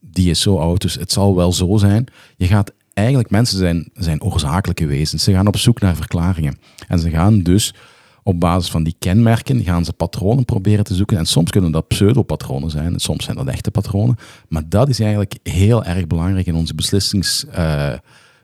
die 0.00 0.30
is 0.30 0.40
zo 0.40 0.58
oud, 0.58 0.80
dus 0.80 0.94
het 0.94 1.12
zal 1.12 1.36
wel 1.36 1.52
zo 1.52 1.76
zijn. 1.76 2.06
Je 2.36 2.46
gaat 2.46 2.72
eigenlijk, 2.94 3.30
mensen 3.30 3.58
zijn, 3.58 3.90
zijn 3.94 4.22
oorzakelijke 4.22 4.86
wezens. 4.86 5.24
Ze 5.24 5.32
gaan 5.32 5.46
op 5.46 5.56
zoek 5.56 5.80
naar 5.80 5.96
verklaringen. 5.96 6.58
En 6.88 6.98
ze 6.98 7.10
gaan 7.10 7.42
dus 7.42 7.74
op 8.22 8.40
basis 8.40 8.70
van 8.70 8.82
die 8.82 8.94
kenmerken, 8.98 9.64
gaan 9.64 9.84
ze 9.84 9.92
patronen 9.92 10.44
proberen 10.44 10.84
te 10.84 10.94
zoeken. 10.94 11.18
En 11.18 11.26
soms 11.26 11.50
kunnen 11.50 11.72
dat 11.72 11.88
pseudopatronen 11.88 12.70
zijn, 12.70 12.92
en 12.92 13.00
soms 13.00 13.24
zijn 13.24 13.36
dat 13.36 13.46
echte 13.46 13.70
patronen. 13.70 14.16
Maar 14.48 14.68
dat 14.68 14.88
is 14.88 15.00
eigenlijk 15.00 15.38
heel 15.42 15.84
erg 15.84 16.06
belangrijk 16.06 16.46
in 16.46 16.54
onze 16.54 16.74
beslissings... 16.74 17.44
Uh, 17.50 17.92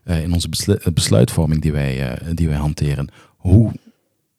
uh, 0.05 0.23
in 0.23 0.33
onze 0.33 0.49
besluitvorming 0.95 1.63
die 1.63 1.73
wij, 1.73 2.19
die 2.35 2.49
wij 2.49 2.57
hanteren. 2.57 3.09
Hoe, 3.37 3.73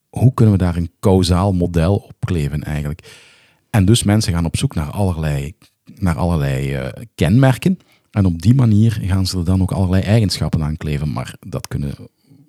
hoe 0.09 0.33
kunnen 0.33 0.53
we 0.53 0.63
daar 0.63 0.75
een 0.75 0.91
kausaal 0.99 1.53
model 1.53 1.95
op 1.95 2.15
kleven 2.25 2.63
eigenlijk? 2.63 3.01
En 3.69 3.85
dus 3.85 4.03
mensen 4.03 4.33
gaan 4.33 4.45
op 4.45 4.57
zoek 4.57 4.75
naar 4.75 4.91
allerlei, 4.91 5.53
naar 5.99 6.17
allerlei 6.17 6.75
uh, 6.75 6.87
kenmerken. 7.15 7.79
En 8.11 8.25
op 8.25 8.41
die 8.41 8.55
manier 8.55 8.99
gaan 9.01 9.25
ze 9.25 9.37
er 9.37 9.45
dan 9.45 9.61
ook 9.61 9.71
allerlei 9.71 10.03
eigenschappen 10.03 10.63
aan 10.63 10.77
kleven. 10.77 11.11
Maar 11.11 11.35
dat 11.39 11.67
kunnen 11.67 11.93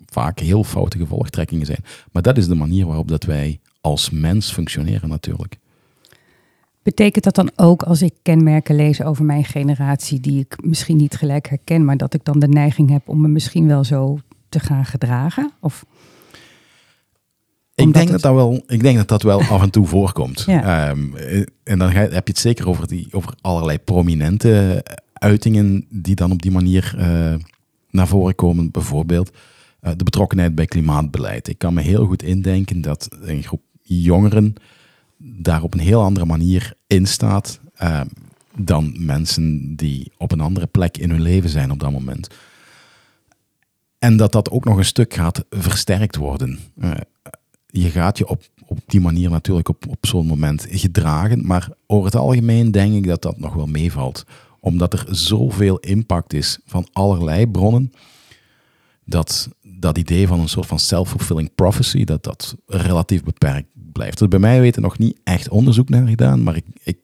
vaak 0.06 0.38
heel 0.38 0.64
foute 0.64 0.98
gevolgtrekkingen 0.98 1.66
zijn. 1.66 1.84
Maar 2.12 2.22
dat 2.22 2.38
is 2.38 2.48
de 2.48 2.54
manier 2.54 2.86
waarop 2.86 3.08
dat 3.08 3.24
wij 3.24 3.60
als 3.80 4.10
mens 4.10 4.52
functioneren 4.52 5.08
natuurlijk. 5.08 5.58
Betekent 6.82 7.24
dat 7.24 7.34
dan 7.34 7.50
ook 7.56 7.82
als 7.82 8.02
ik 8.02 8.14
kenmerken 8.22 8.76
lees 8.76 9.02
over 9.02 9.24
mijn 9.24 9.44
generatie 9.44 10.20
die 10.20 10.40
ik 10.40 10.64
misschien 10.64 10.96
niet 10.96 11.16
gelijk 11.16 11.48
herken, 11.48 11.84
maar 11.84 11.96
dat 11.96 12.14
ik 12.14 12.24
dan 12.24 12.38
de 12.38 12.48
neiging 12.48 12.90
heb 12.90 13.08
om 13.08 13.20
me 13.20 13.28
misschien 13.28 13.66
wel 13.66 13.84
zo 13.84 14.18
te 14.48 14.60
gaan 14.60 14.84
gedragen? 14.84 15.52
Of 15.60 15.84
ik 17.80 17.94
denk, 17.94 18.10
dat 18.10 18.20
dat 18.20 18.34
wel, 18.34 18.62
ik 18.66 18.82
denk 18.82 18.96
dat 18.96 19.08
dat 19.08 19.22
wel 19.22 19.42
af 19.42 19.62
en 19.62 19.70
toe 19.70 19.86
voorkomt. 19.86 20.44
Ja. 20.46 20.90
Um, 20.90 21.14
en 21.62 21.78
dan 21.78 21.90
heb 21.90 22.10
je 22.10 22.32
het 22.32 22.38
zeker 22.38 22.68
over, 22.68 22.86
die, 22.86 23.08
over 23.10 23.34
allerlei 23.40 23.78
prominente 23.78 24.84
uitingen 25.12 25.86
die 25.88 26.14
dan 26.14 26.32
op 26.32 26.42
die 26.42 26.50
manier 26.50 26.94
uh, 26.98 27.34
naar 27.90 28.08
voren 28.08 28.34
komen. 28.34 28.70
Bijvoorbeeld 28.70 29.30
uh, 29.82 29.90
de 29.96 30.04
betrokkenheid 30.04 30.54
bij 30.54 30.66
klimaatbeleid. 30.66 31.48
Ik 31.48 31.58
kan 31.58 31.74
me 31.74 31.80
heel 31.80 32.06
goed 32.06 32.22
indenken 32.22 32.80
dat 32.80 33.08
een 33.20 33.42
groep 33.42 33.62
jongeren 33.82 34.54
daar 35.16 35.62
op 35.62 35.74
een 35.74 35.80
heel 35.80 36.02
andere 36.02 36.26
manier 36.26 36.72
in 36.86 37.06
staat 37.06 37.60
uh, 37.82 38.00
dan 38.56 38.94
mensen 38.98 39.76
die 39.76 40.12
op 40.16 40.32
een 40.32 40.40
andere 40.40 40.66
plek 40.66 40.96
in 40.98 41.10
hun 41.10 41.22
leven 41.22 41.50
zijn 41.50 41.70
op 41.70 41.80
dat 41.80 41.92
moment. 41.92 42.28
En 43.98 44.16
dat 44.16 44.32
dat 44.32 44.50
ook 44.50 44.64
nog 44.64 44.76
een 44.76 44.84
stuk 44.84 45.14
gaat 45.14 45.44
versterkt 45.50 46.16
worden 46.16 46.58
je 47.70 47.90
gaat 47.90 48.18
je 48.18 48.28
op, 48.28 48.42
op 48.66 48.78
die 48.86 49.00
manier 49.00 49.30
natuurlijk 49.30 49.68
op, 49.68 49.86
op 49.88 50.06
zo'n 50.06 50.26
moment 50.26 50.66
gedragen. 50.70 51.46
Maar 51.46 51.68
over 51.86 52.04
het 52.04 52.14
algemeen 52.16 52.70
denk 52.70 52.94
ik 52.94 53.06
dat 53.06 53.22
dat 53.22 53.38
nog 53.38 53.54
wel 53.54 53.66
meevalt. 53.66 54.24
Omdat 54.60 54.92
er 54.92 55.06
zoveel 55.10 55.78
impact 55.78 56.32
is 56.32 56.58
van 56.66 56.88
allerlei 56.92 57.46
bronnen, 57.46 57.92
dat 59.04 59.48
dat 59.62 59.98
idee 59.98 60.26
van 60.26 60.40
een 60.40 60.48
soort 60.48 60.66
van 60.66 60.78
self-fulfilling 60.78 61.54
prophecy, 61.54 62.04
dat 62.04 62.22
dat 62.22 62.56
relatief 62.66 63.22
beperkt 63.22 63.68
blijft. 63.92 64.18
Dus 64.18 64.28
bij 64.28 64.38
mij 64.38 64.60
weten 64.60 64.82
nog 64.82 64.98
niet 64.98 65.18
echt 65.24 65.48
onderzoek 65.48 65.88
naar 65.88 66.06
gedaan, 66.06 66.42
maar 66.42 66.56
ik, 66.56 66.64
ik, 66.82 66.98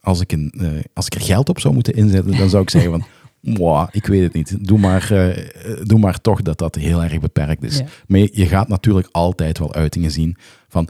als, 0.00 0.20
ik 0.20 0.32
een, 0.32 0.54
uh, 0.56 0.80
als 0.94 1.06
ik 1.06 1.14
er 1.14 1.20
geld 1.20 1.48
op 1.48 1.60
zou 1.60 1.74
moeten 1.74 1.94
inzetten, 1.94 2.36
dan 2.36 2.48
zou 2.48 2.62
ik 2.62 2.70
zeggen 2.70 2.90
van, 2.90 3.04
wow, 3.40 3.88
ik 3.90 4.06
weet 4.06 4.22
het 4.22 4.32
niet. 4.32 4.66
Doe 4.66 4.78
maar, 4.78 5.08
uh, 5.12 5.36
doe 5.82 5.98
maar 5.98 6.20
toch 6.20 6.42
dat 6.42 6.58
dat 6.58 6.74
heel 6.74 7.02
erg 7.02 7.20
beperkt 7.20 7.62
is. 7.62 7.78
Ja. 7.78 7.84
Maar 8.06 8.18
je, 8.18 8.30
je 8.32 8.46
gaat 8.46 8.68
natuurlijk 8.68 9.08
altijd 9.10 9.58
wel 9.58 9.74
uitingen 9.74 10.10
zien 10.10 10.36
van 10.68 10.88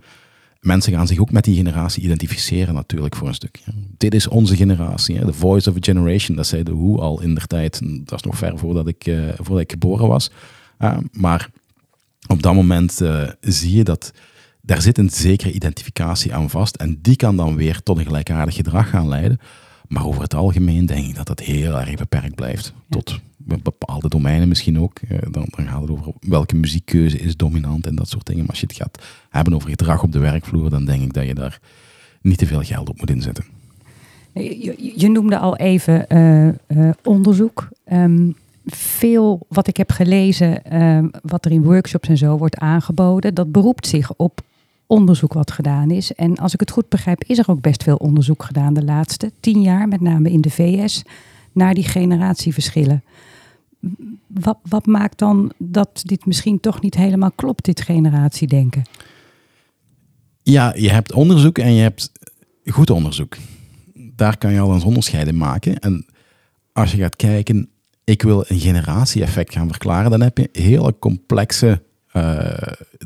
mensen 0.61 0.93
gaan 0.93 1.07
zich 1.07 1.19
ook 1.19 1.33
met 1.33 1.45
die 1.45 1.57
generatie 1.57 2.03
identificeren 2.03 2.75
natuurlijk 2.75 3.17
voor 3.17 3.29
een 3.29 3.35
stuk. 3.35 3.61
Ja. 3.65 3.73
Dit 3.97 4.15
is 4.15 4.29
onze 4.29 4.57
generatie, 4.57 5.17
hè. 5.17 5.25
the 5.25 5.33
voice 5.33 5.71
of 5.71 5.77
a 5.77 5.81
generation. 5.81 6.37
Dat 6.37 6.47
zei 6.47 6.63
de 6.63 6.75
Who 6.75 6.99
al 6.99 7.21
in 7.21 7.35
der 7.35 7.47
tijd. 7.47 7.81
Dat 8.05 8.19
is 8.19 8.23
nog 8.23 8.37
ver 8.37 8.59
voordat 8.59 8.89
ik, 8.89 9.07
uh, 9.07 9.29
voordat 9.37 9.61
ik 9.61 9.71
geboren 9.71 10.09
was. 10.09 10.31
Uh, 10.79 10.97
maar 11.13 11.51
op 12.27 12.43
dat 12.43 12.55
moment 12.55 13.01
zie 13.41 13.77
je 13.77 13.85
dat 13.85 14.13
daar 14.63 14.83
zit 14.83 14.99
een 14.99 15.11
zekere 15.11 15.53
identificatie 15.53 16.35
aan 16.35 16.51
vast. 16.51 16.77
En 16.77 16.99
die 17.03 17.17
kan 17.17 17.37
dan 17.37 17.57
weer 17.57 17.83
tot 17.83 17.99
een 17.99 18.05
gelijkaardig 18.05 18.55
gedrag 18.55 18.91
gaan 18.91 19.09
leiden. 19.09 19.39
Maar 19.91 20.07
over 20.07 20.23
het 20.23 20.35
algemeen 20.35 20.87
denk 20.87 21.07
ik 21.07 21.15
dat 21.15 21.27
dat 21.27 21.41
heel 21.41 21.81
erg 21.81 21.95
beperkt 21.95 22.35
blijft. 22.35 22.73
Tot 22.89 23.21
bepaalde 23.37 24.09
domeinen 24.09 24.49
misschien 24.49 24.81
ook. 24.81 25.01
Dan, 25.31 25.47
dan 25.51 25.67
gaat 25.67 25.81
het 25.81 25.91
over 25.91 26.13
welke 26.21 26.57
muziekkeuze 26.57 27.19
is 27.19 27.37
dominant 27.37 27.87
en 27.87 27.95
dat 27.95 28.09
soort 28.09 28.27
dingen. 28.27 28.41
Maar 28.41 28.51
als 28.51 28.61
je 28.61 28.67
het 28.67 28.77
gaat 28.77 29.03
hebben 29.31 29.55
over 29.55 29.69
gedrag 29.69 30.03
op 30.03 30.13
de 30.13 30.19
werkvloer, 30.19 30.71
dan 30.71 30.85
denk 30.85 31.03
ik 31.03 31.13
dat 31.13 31.27
je 31.27 31.35
daar 31.35 31.61
niet 32.23 32.39
te 32.39 32.47
veel 32.47 32.63
geld 32.63 32.89
op 32.89 32.99
moet 32.99 33.11
inzetten. 33.11 33.45
Je, 34.33 34.93
je 34.97 35.09
noemde 35.09 35.39
al 35.39 35.57
even 35.57 36.05
uh, 36.09 36.47
uh, 36.47 36.91
onderzoek. 37.05 37.69
Um, 37.93 38.37
veel 38.67 39.47
wat 39.49 39.67
ik 39.67 39.77
heb 39.77 39.91
gelezen, 39.91 40.83
um, 40.83 41.11
wat 41.23 41.45
er 41.45 41.51
in 41.51 41.63
workshops 41.63 42.09
en 42.09 42.17
zo 42.17 42.39
wordt 42.39 42.57
aangeboden, 42.59 43.35
dat 43.35 43.53
beroept 43.53 43.87
zich 43.87 44.15
op 44.17 44.41
onderzoek 44.91 45.33
wat 45.33 45.51
gedaan 45.51 45.91
is. 45.91 46.15
En 46.15 46.37
als 46.37 46.53
ik 46.53 46.61
het 46.61 46.71
goed 46.71 46.89
begrijp, 46.89 47.25
is 47.25 47.39
er 47.39 47.49
ook 47.49 47.61
best 47.61 47.83
veel 47.83 47.97
onderzoek 47.97 48.43
gedaan 48.43 48.75
de 48.75 48.85
laatste 48.85 49.33
tien 49.41 49.63
jaar, 49.63 49.89
met 49.89 50.01
name 50.01 50.31
in 50.31 50.41
de 50.41 50.51
VS, 50.51 51.03
naar 51.53 51.75
die 51.75 51.85
generatieverschillen. 51.85 53.05
Wat, 54.27 54.59
wat 54.69 54.87
maakt 54.87 55.19
dan 55.19 55.53
dat 55.59 56.03
dit 56.05 56.27
misschien 56.27 56.61
toch 56.61 56.81
niet 56.81 56.95
helemaal 56.95 57.31
klopt, 57.31 57.65
dit 57.65 57.81
generatiedenken? 57.81 58.83
Ja, 60.43 60.75
je 60.77 60.91
hebt 60.91 61.13
onderzoek 61.13 61.59
en 61.59 61.73
je 61.73 61.83
hebt 61.83 62.13
goed 62.65 62.91
onderzoek. 62.91 63.37
Daar 63.95 64.39
kan 64.39 64.53
je 64.53 64.61
al 64.61 64.73
een 64.73 64.83
onderscheid 64.83 65.29
in 65.29 65.37
maken. 65.37 65.79
En 65.79 66.07
als 66.73 66.93
je 66.93 66.99
gaat 66.99 67.17
kijken, 67.17 67.69
ik 68.05 68.23
wil 68.23 68.45
een 68.49 68.61
generatie-effect 68.61 69.53
gaan 69.53 69.69
verklaren, 69.69 70.11
dan 70.11 70.21
heb 70.21 70.39
je 70.39 70.49
hele 70.53 70.99
complexe 70.99 71.83
uh, 72.13 72.51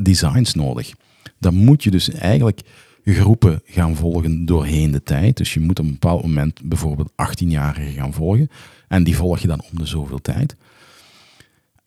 designs 0.02 0.54
nodig. 0.54 0.92
Dan 1.44 1.54
moet 1.54 1.84
je 1.84 1.90
dus 1.90 2.10
eigenlijk 2.10 2.60
groepen 3.04 3.62
gaan 3.64 3.96
volgen 3.96 4.46
doorheen 4.46 4.90
de 4.90 5.02
tijd. 5.02 5.36
Dus 5.36 5.54
je 5.54 5.60
moet 5.60 5.78
op 5.78 5.84
een 5.84 5.90
bepaald 5.90 6.22
moment 6.22 6.60
bijvoorbeeld 6.62 7.10
18-jarigen 7.10 7.92
gaan 7.92 8.12
volgen. 8.12 8.50
En 8.88 9.04
die 9.04 9.16
volg 9.16 9.38
je 9.38 9.46
dan 9.46 9.62
om 9.72 9.78
de 9.78 9.86
zoveel 9.86 10.20
tijd. 10.20 10.56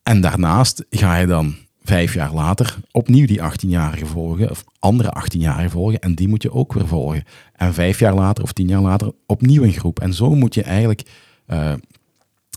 En 0.03 0.21
daarnaast 0.21 0.85
ga 0.89 1.15
je 1.15 1.27
dan 1.27 1.55
vijf 1.83 2.13
jaar 2.13 2.33
later 2.33 2.77
opnieuw 2.91 3.25
die 3.25 3.39
18-jarigen 3.39 4.07
volgen, 4.07 4.49
of 4.49 4.63
andere 4.79 5.13
18-jarigen 5.23 5.71
volgen, 5.71 5.99
en 5.99 6.15
die 6.15 6.27
moet 6.27 6.43
je 6.43 6.51
ook 6.51 6.73
weer 6.73 6.87
volgen. 6.87 7.23
En 7.55 7.73
vijf 7.73 7.99
jaar 7.99 8.13
later 8.13 8.43
of 8.43 8.51
tien 8.51 8.67
jaar 8.67 8.81
later 8.81 9.11
opnieuw 9.25 9.63
een 9.63 9.73
groep. 9.73 9.99
En 9.99 10.13
zo 10.13 10.35
moet 10.35 10.53
je 10.53 10.63
eigenlijk 10.63 11.01
uh, 11.47 11.73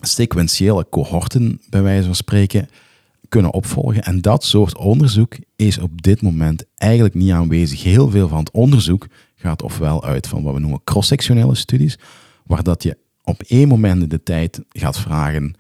sequentiële 0.01 0.87
cohorten, 0.91 1.61
bij 1.69 1.83
wijze 1.83 2.05
van 2.05 2.15
spreken, 2.15 2.69
kunnen 3.31 3.53
opvolgen. 3.53 4.03
En 4.03 4.21
dat 4.21 4.45
soort 4.45 4.77
onderzoek 4.77 5.37
is 5.57 5.79
op 5.79 6.03
dit 6.03 6.23
moment 6.23 6.65
eigenlijk 6.75 7.15
niet 7.15 7.33
aanwezig. 7.33 7.83
Heel 7.83 8.11
veel 8.11 8.29
van 8.29 8.39
het 8.39 8.51
onderzoek 8.51 9.07
gaat 9.35 9.63
ofwel 9.63 10.05
uit 10.05 10.27
van 10.27 10.43
wat 10.43 10.55
we 10.55 10.61
noemen 10.61 10.85
cross-sectionele 10.85 11.55
studies, 11.55 11.99
waar 12.47 12.63
dat 12.63 12.83
je 12.83 12.97
op 13.25 13.43
één 13.43 13.69
moment 13.69 14.03
in 14.03 14.09
de 14.09 14.23
tijd 14.23 14.63
gaat 14.69 14.99
vragen 14.99 15.55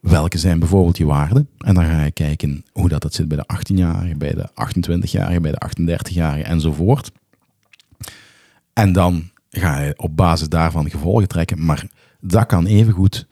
welke 0.00 0.38
zijn 0.38 0.58
bijvoorbeeld 0.58 0.96
je 0.96 1.04
waarden. 1.04 1.48
En 1.58 1.74
dan 1.74 1.84
ga 1.84 2.04
je 2.04 2.10
kijken 2.10 2.64
hoe 2.72 2.88
dat, 2.88 3.14
zit 3.14 3.28
bij 3.28 3.36
de 3.36 3.56
18-jarigen, 3.56 4.18
bij 4.18 4.34
de 4.34 4.48
28-jarigen, 4.48 5.42
bij 5.42 5.52
de 5.52 5.62
38-jarigen 5.68 6.46
enzovoort. 6.46 7.10
En 8.72 8.92
dan 8.92 9.30
ga 9.50 9.80
je 9.80 9.94
op 9.96 10.16
basis 10.16 10.48
daarvan 10.48 10.90
gevolgen 10.90 11.28
trekken. 11.28 11.64
Maar 11.64 11.86
dat 12.20 12.46
kan 12.46 12.66
evengoed 12.66 13.26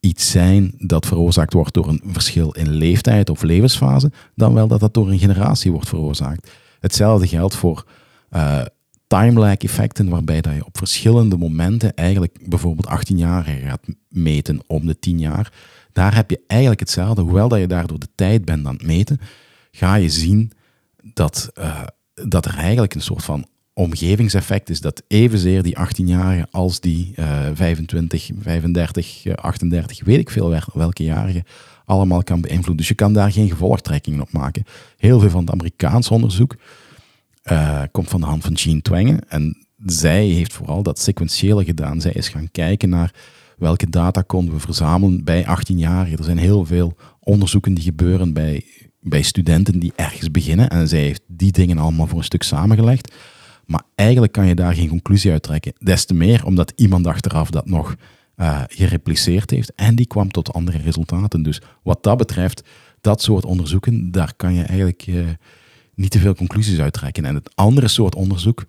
iets 0.00 0.30
zijn 0.30 0.74
dat 0.78 1.06
veroorzaakt 1.06 1.52
wordt 1.52 1.74
door 1.74 1.88
een 1.88 2.02
verschil 2.06 2.50
in 2.50 2.70
leeftijd 2.70 3.30
of 3.30 3.42
levensfase, 3.42 4.10
dan 4.34 4.54
wel 4.54 4.68
dat 4.68 4.80
dat 4.80 4.94
door 4.94 5.10
een 5.10 5.18
generatie 5.18 5.72
wordt 5.72 5.88
veroorzaakt. 5.88 6.50
Hetzelfde 6.80 7.26
geldt 7.26 7.54
voor 7.54 7.84
uh, 8.30 8.60
time-lag 9.06 9.56
effecten, 9.56 10.08
waarbij 10.08 10.40
dat 10.40 10.54
je 10.54 10.64
op 10.64 10.78
verschillende 10.78 11.36
momenten 11.36 11.94
eigenlijk 11.94 12.38
bijvoorbeeld 12.48 12.88
18-jarigen 12.88 13.62
gaat 13.62 13.86
meten 14.08 14.60
om 14.66 14.86
de 14.86 14.98
10 14.98 15.18
jaar. 15.18 15.52
Daar 15.92 16.14
heb 16.14 16.30
je 16.30 16.40
eigenlijk 16.46 16.80
hetzelfde, 16.80 17.22
hoewel 17.22 17.48
dat 17.48 17.58
je 17.58 17.66
daardoor 17.66 17.98
de 17.98 18.08
tijd 18.14 18.44
bent 18.44 18.66
aan 18.66 18.72
het 18.72 18.86
meten, 18.86 19.20
ga 19.70 19.94
je 19.94 20.08
zien 20.08 20.52
dat, 21.14 21.50
uh, 21.58 21.82
dat 22.14 22.44
er 22.44 22.54
eigenlijk 22.54 22.94
een 22.94 23.00
soort 23.00 23.24
van 23.24 23.46
omgevingseffect 23.78 24.70
is 24.70 24.80
dat 24.80 25.02
evenzeer 25.08 25.62
die 25.62 25.76
18-jarigen 25.78 26.50
als 26.50 26.80
die 26.80 27.12
uh, 27.16 27.46
25, 27.54 28.30
35, 28.40 29.36
38, 29.36 30.04
weet 30.04 30.18
ik 30.18 30.30
veel 30.30 30.60
welke 30.72 31.04
jarigen, 31.04 31.44
allemaal 31.84 32.22
kan 32.22 32.40
beïnvloeden. 32.40 32.76
Dus 32.76 32.88
je 32.88 32.94
kan 32.94 33.12
daar 33.12 33.32
geen 33.32 33.48
gevolgtrekkingen 33.48 34.20
op 34.20 34.32
maken. 34.32 34.64
Heel 34.96 35.20
veel 35.20 35.30
van 35.30 35.40
het 35.40 35.50
Amerikaans 35.50 36.08
onderzoek 36.08 36.56
uh, 37.44 37.82
komt 37.92 38.08
van 38.08 38.20
de 38.20 38.26
hand 38.26 38.42
van 38.42 38.52
Jean 38.52 38.82
Twenge. 38.82 39.22
En 39.28 39.66
zij 39.86 40.24
heeft 40.24 40.52
vooral 40.52 40.82
dat 40.82 40.98
sequentiële 40.98 41.64
gedaan. 41.64 42.00
Zij 42.00 42.12
is 42.12 42.28
gaan 42.28 42.50
kijken 42.50 42.88
naar 42.88 43.14
welke 43.58 43.90
data 43.90 44.22
konden 44.22 44.54
we 44.54 44.60
verzamelen 44.60 45.24
bij 45.24 45.44
18-jarigen. 45.44 46.18
Er 46.18 46.24
zijn 46.24 46.38
heel 46.38 46.64
veel 46.64 46.96
onderzoeken 47.20 47.74
die 47.74 47.84
gebeuren 47.84 48.32
bij, 48.32 48.64
bij 49.00 49.22
studenten 49.22 49.78
die 49.78 49.92
ergens 49.96 50.30
beginnen. 50.30 50.68
En 50.70 50.88
zij 50.88 51.00
heeft 51.00 51.22
die 51.26 51.52
dingen 51.52 51.78
allemaal 51.78 52.06
voor 52.06 52.18
een 52.18 52.24
stuk 52.24 52.42
samengelegd. 52.42 53.12
Maar 53.68 53.82
eigenlijk 53.94 54.32
kan 54.32 54.46
je 54.46 54.54
daar 54.54 54.74
geen 54.74 54.88
conclusie 54.88 55.30
uit 55.30 55.42
trekken. 55.42 55.72
Des 55.78 56.04
te 56.04 56.14
meer 56.14 56.44
omdat 56.44 56.72
iemand 56.76 57.06
achteraf 57.06 57.50
dat 57.50 57.66
nog 57.66 57.96
uh, 58.36 58.62
gerepliceerd 58.68 59.50
heeft 59.50 59.72
en 59.74 59.94
die 59.94 60.06
kwam 60.06 60.30
tot 60.30 60.52
andere 60.52 60.78
resultaten. 60.78 61.42
Dus 61.42 61.60
wat 61.82 62.02
dat 62.02 62.16
betreft, 62.16 62.62
dat 63.00 63.22
soort 63.22 63.44
onderzoeken, 63.44 64.10
daar 64.10 64.32
kan 64.36 64.54
je 64.54 64.62
eigenlijk 64.62 65.06
uh, 65.06 65.26
niet 65.94 66.10
te 66.10 66.18
veel 66.18 66.34
conclusies 66.34 66.78
uit 66.78 66.92
trekken. 66.92 67.24
En 67.24 67.34
het 67.34 67.56
andere 67.56 67.88
soort 67.88 68.14
onderzoek, 68.14 68.64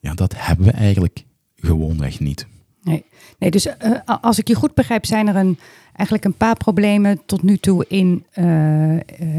ja, 0.00 0.14
dat 0.14 0.34
hebben 0.36 0.66
we 0.66 0.72
eigenlijk 0.72 1.24
gewoonweg 1.56 2.20
niet. 2.20 2.46
Nee, 2.82 3.04
nee 3.38 3.50
dus 3.50 3.66
uh, 3.66 3.74
als 4.20 4.38
ik 4.38 4.48
je 4.48 4.54
goed 4.54 4.74
begrijp, 4.74 5.06
zijn 5.06 5.28
er 5.28 5.36
een, 5.36 5.58
eigenlijk 5.92 6.24
een 6.24 6.36
paar 6.36 6.56
problemen 6.56 7.20
tot 7.26 7.42
nu 7.42 7.56
toe 7.56 7.84
in, 7.88 8.24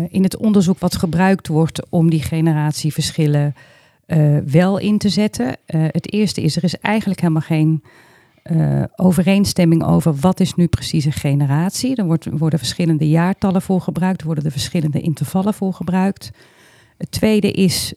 in 0.10 0.24
het 0.24 0.38
onderzoek 0.38 0.80
wat 0.80 0.96
gebruikt 0.96 1.48
wordt 1.48 1.90
om 1.90 2.10
die 2.10 2.22
generatieverschillen 2.22 3.56
uh, 4.10 4.38
wel 4.38 4.78
in 4.78 4.98
te 4.98 5.10
zetten. 5.10 5.46
Uh, 5.46 5.54
het 5.88 6.14
eerste 6.14 6.42
is, 6.42 6.56
er 6.56 6.64
is 6.64 6.78
eigenlijk 6.78 7.22
helemaal 7.22 7.42
geen 7.42 7.84
uh, 8.52 8.84
overeenstemming 8.96 9.84
over 9.84 10.16
wat 10.16 10.40
is 10.40 10.54
nu 10.54 10.68
precies 10.68 11.06
een 11.06 11.12
generatie. 11.12 11.96
Er 11.96 12.06
wordt, 12.06 12.28
worden 12.32 12.60
verschillende 12.60 13.10
jaartallen 13.10 13.62
voor 13.62 13.82
gebruikt, 13.82 14.24
worden 14.24 14.44
er 14.44 14.52
verschillende 14.52 15.02
intervallen 15.02 15.54
voor 15.54 15.74
gebruikt. 15.74 16.32
Het 16.98 17.12
tweede 17.12 17.52
is, 17.52 17.94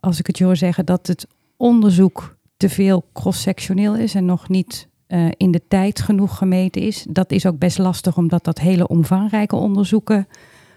als 0.00 0.18
ik 0.18 0.26
het 0.26 0.38
je 0.38 0.44
hoor 0.44 0.56
zeggen, 0.56 0.86
dat 0.86 1.06
het 1.06 1.26
onderzoek 1.56 2.36
te 2.56 2.68
veel 2.68 3.04
cross-sectioneel 3.12 3.96
is 3.96 4.14
en 4.14 4.24
nog 4.24 4.48
niet 4.48 4.88
in 5.36 5.50
de 5.50 5.62
tijd 5.68 6.00
genoeg 6.00 6.38
gemeten 6.38 6.82
is. 6.82 7.06
Dat 7.08 7.32
is 7.32 7.46
ook 7.46 7.58
best 7.58 7.78
lastig, 7.78 8.16
omdat 8.16 8.44
dat 8.44 8.58
hele 8.58 8.88
omvangrijke 8.88 9.56
onderzoeken 9.56 10.28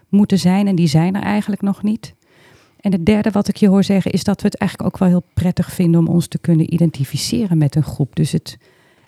moeten 0.09 0.39
zijn 0.39 0.67
en 0.67 0.75
die 0.75 0.87
zijn 0.87 1.15
er 1.15 1.23
eigenlijk 1.23 1.61
nog 1.61 1.83
niet. 1.83 2.15
En 2.79 2.91
het 2.91 3.05
derde 3.05 3.31
wat 3.31 3.47
ik 3.47 3.55
je 3.55 3.67
hoor 3.67 3.83
zeggen 3.83 4.11
is 4.11 4.23
dat 4.23 4.41
we 4.41 4.47
het 4.47 4.57
eigenlijk 4.57 4.93
ook 4.93 4.99
wel 4.99 5.09
heel 5.09 5.23
prettig 5.33 5.71
vinden 5.71 5.99
om 5.99 6.07
ons 6.07 6.27
te 6.27 6.37
kunnen 6.37 6.73
identificeren 6.73 7.57
met 7.57 7.75
een 7.75 7.83
groep. 7.83 8.15
Dus 8.15 8.31
het, 8.31 8.57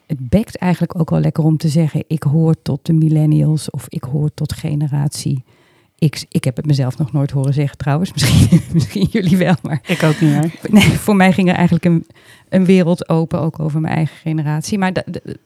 het 0.06 0.30
bekt 0.30 0.56
eigenlijk 0.56 1.00
ook 1.00 1.10
wel 1.10 1.20
lekker 1.20 1.44
om 1.44 1.58
te 1.58 1.70
zeggen: 1.70 2.04
ik 2.08 2.24
hoor 2.24 2.62
tot 2.62 2.86
de 2.86 2.94
millennials 2.94 3.70
of 3.70 3.86
ik 3.90 4.04
hoor 4.04 4.34
tot 4.34 4.54
generatie 4.54 5.44
X. 6.10 6.26
Ik 6.30 6.44
heb 6.44 6.56
het 6.56 6.66
mezelf 6.66 6.98
nog 6.98 7.12
nooit 7.12 7.32
horen 7.32 7.54
zeggen 7.54 7.78
trouwens. 7.78 8.12
Misschien, 8.14 8.62
misschien 8.74 9.08
jullie 9.12 9.38
wel, 9.38 9.56
maar. 9.62 9.82
Ik 9.88 10.04
ook 10.04 10.20
niet 10.22 10.34
hoor. 10.34 10.52
Nee, 10.70 10.84
voor 10.84 11.16
mij 11.16 11.34
ging 11.34 11.50
er 11.50 11.56
eigenlijk 11.56 11.86
een, 11.86 12.08
een 12.50 12.66
wereld 12.66 13.10
open, 13.10 13.40
ook 13.40 13.60
over 13.60 13.82
mijn 13.82 13.96
eigen 13.96 14.16
generatie. 14.16 14.78
Maar 14.78 15.04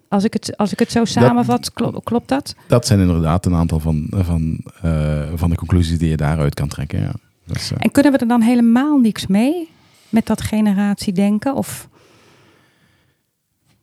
als, 0.08 0.24
ik 0.24 0.34
het, 0.34 0.58
als 0.58 0.72
ik 0.72 0.80
het 0.80 0.92
zo 0.92 1.06
samenvat, 1.06 1.64
dat, 1.64 1.74
klopt, 1.74 2.04
klopt 2.04 2.28
dat? 2.28 2.56
Dat 2.68 2.88
zijn 2.88 3.00
inderdaad 3.00 3.46
een 3.46 3.56
aantal 3.56 3.80
van, 3.80 4.08
van, 4.10 4.60
uh, 4.86 5.24
van 5.36 5.50
de 5.50 5.56
conclusies 5.56 5.98
die 5.98 6.10
je 6.10 6.18
daaruit 6.18 6.54
kan 6.54 6.68
trekken. 6.68 7.00
Ja. 7.00 7.12
Dus, 7.46 7.72
uh... 7.72 7.78
En 7.82 7.92
kunnen 7.92 8.12
we 8.12 8.18
er 8.18 8.28
dan 8.28 8.42
helemaal 8.42 8.98
niks 8.98 9.28
mee 9.28 9.70
met 10.10 10.26
dat 10.26 10.42
generatiedenken? 10.42 11.56
Of? 11.56 11.88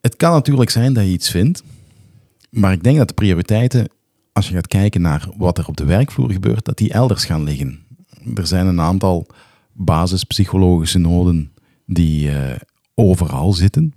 Het 0.00 0.17
kan 0.17 0.33
natuurlijk 0.33 0.71
zijn 0.71 0.93
dat 0.93 1.05
je 1.05 1.11
iets 1.11 1.31
vindt 1.31 1.62
maar 2.50 2.73
ik 2.73 2.83
denk 2.83 2.97
dat 2.97 3.09
de 3.09 3.14
prioriteiten, 3.14 3.88
als 4.33 4.49
je 4.49 4.55
gaat 4.55 4.67
kijken 4.67 5.00
naar 5.00 5.29
wat 5.37 5.59
er 5.59 5.67
op 5.67 5.76
de 5.76 5.85
werkvloer 5.85 6.33
gebeurt, 6.33 6.64
dat 6.64 6.79
die 6.79 6.93
elders 6.93 7.25
gaan 7.25 7.45
liggen. 7.45 7.87
Er 8.35 8.47
zijn 8.47 8.67
een 8.67 8.81
aantal 8.81 9.26
basispsychologische 9.73 10.99
noden 10.99 11.52
die 11.87 12.31
uh, 12.31 12.52
overal 12.95 13.52
zitten, 13.52 13.95